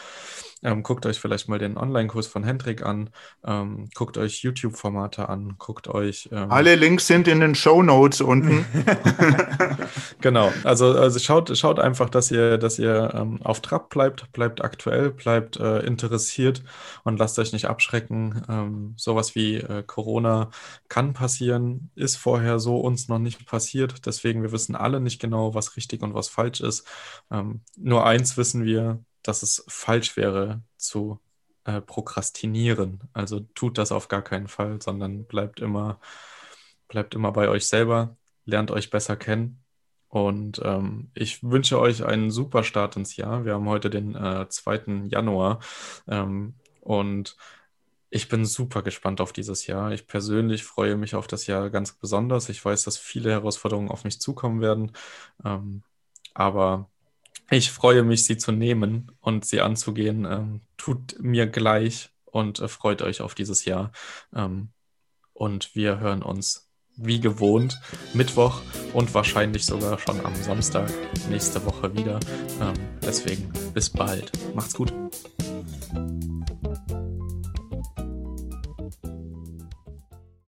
Ähm, 0.63 0.84
guckt 0.84 1.06
euch 1.06 1.19
vielleicht 1.19 1.50
mal 1.50 1.58
den 1.58 1.78
Online-Kurs 1.78 2.28
von 2.28 2.43
Hendrik 2.43 2.86
an, 2.86 3.10
ähm, 3.43 3.89
guckt 3.95 4.17
euch 4.17 4.43
YouTube-Formate 4.43 5.28
an, 5.28 5.56
guckt 5.58 5.88
euch. 5.88 6.30
Ähm, 6.32 6.52
Alle 6.52 6.76
Links 6.76 7.08
sind 7.08 7.28
in 7.28 7.39
den 7.39 7.56
Show 7.56 7.82
Notes 7.82 8.21
unten. 8.21 8.65
genau, 10.21 10.52
also, 10.63 10.91
also 10.91 11.17
schaut, 11.19 11.58
schaut 11.58 11.80
einfach, 11.80 12.10
dass 12.10 12.30
ihr, 12.30 12.60
dass 12.60 12.78
ihr 12.78 13.12
ähm, 13.15 13.41
auf 13.41 13.62
Trab 13.62 13.89
bleibt, 13.89 14.32
bleibt 14.34 14.63
aktuell, 14.63 15.10
bleibt 15.12 15.58
äh, 15.58 15.80
interessiert 15.80 16.63
und 17.04 17.17
lasst 17.17 17.39
euch 17.39 17.54
nicht 17.54 17.65
abschrecken. 17.65 18.43
Ähm, 18.47 18.93
sowas 18.97 19.34
wie 19.34 19.56
äh, 19.58 19.84
Corona 19.84 20.52
kann 20.89 21.13
passieren, 21.13 21.89
ist 21.95 22.17
vorher 22.17 22.60
so 22.60 22.80
uns 22.80 23.08
noch 23.08 23.19
nicht 23.19 23.47
passiert. 23.47 24.06
Deswegen, 24.06 24.43
wir 24.43 24.52
wissen 24.52 24.76
alle 24.76 25.00
nicht 25.00 25.19
genau, 25.19 25.56
was 25.56 25.76
richtig 25.76 26.04
und 26.04 26.13
was 26.13 26.30
falsch 26.30 26.62
ist. 26.62 26.86
Ähm, 27.32 27.62
nur 27.78 28.06
eins 28.06 28.38
wissen 28.38 28.63
wir, 28.63 29.00
dass 29.24 29.44
es 29.44 29.64
falsch 29.68 30.18
wäre 30.18 30.62
zu 30.78 31.20
äh, 31.66 31.82
prokrastinieren. 31.82 33.02
Also 33.14 33.42
tut 33.42 33.78
das 33.78 33.92
auf 33.92 34.08
gar 34.08 34.24
keinen 34.24 34.48
Fall, 34.48 34.82
sondern 34.82 35.26
bleibt 35.26 35.60
immer, 35.60 36.00
bleibt 36.88 37.16
immer 37.16 37.32
bei 37.32 37.50
euch 37.50 37.68
selber, 37.68 38.18
lernt 38.46 38.72
euch 38.72 38.90
besser 38.90 39.16
kennen. 39.16 39.64
Und 40.10 40.62
ähm, 40.66 41.10
ich 41.14 41.42
wünsche 41.44 41.80
euch 41.80 42.04
einen 42.04 42.32
super 42.32 42.64
Start 42.64 42.98
ins 42.98 43.16
Jahr. 43.16 43.46
Wir 43.46 43.54
haben 43.54 43.70
heute 43.70 43.90
den 43.90 44.16
äh, 44.16 44.48
2. 44.50 45.08
Januar 45.10 45.60
ähm, 46.08 46.56
und 46.82 47.38
ich 48.10 48.28
bin 48.28 48.46
super 48.46 48.82
gespannt 48.84 49.22
auf 49.22 49.32
dieses 49.32 49.68
Jahr. 49.68 49.94
Ich 49.94 50.08
persönlich 50.08 50.66
freue 50.66 50.98
mich 50.98 51.16
auf 51.16 51.28
das 51.28 51.48
Jahr 51.48 51.70
ganz 51.70 51.94
besonders. 51.94 52.50
Ich 52.50 52.64
weiß, 52.64 52.84
dass 52.84 52.98
viele 52.98 53.32
Herausforderungen 53.32 53.90
auf 53.90 54.04
mich 54.04 54.20
zukommen 54.20 54.60
werden. 54.60 54.92
Ähm, 55.46 55.84
aber 56.34 56.91
ich 57.52 57.72
freue 57.72 58.04
mich, 58.04 58.24
sie 58.24 58.38
zu 58.38 58.52
nehmen 58.52 59.12
und 59.20 59.46
sie 59.46 59.62
anzugehen. 59.62 60.26
Ähm, 60.26 60.62
tut 60.78 61.18
mir 61.20 61.48
gleich 61.48 62.10
und 62.26 62.60
äh, 62.60 62.68
freut 62.68 63.02
euch 63.02 63.22
auf 63.22 63.36
dieses 63.36 63.66
Jahr. 63.66 63.92
Ähm, 64.34 64.70
und 65.34 65.76
wir 65.76 66.00
hören 66.00 66.24
uns 66.24 66.70
wie 66.96 67.20
gewohnt 67.20 67.80
Mittwoch 68.14 68.62
und 68.94 69.14
wahrscheinlich 69.14 69.66
sogar 69.66 69.98
schon 69.98 70.24
am 70.26 70.36
Samstag 70.36 70.92
nächste 71.30 71.66
Woche 71.66 71.96
wieder. 71.96 72.20
Ähm, 72.62 72.74
deswegen 73.02 73.52
bis 73.74 73.90
bald. 73.90 74.32
Macht's 74.56 74.74
gut. 74.74 74.94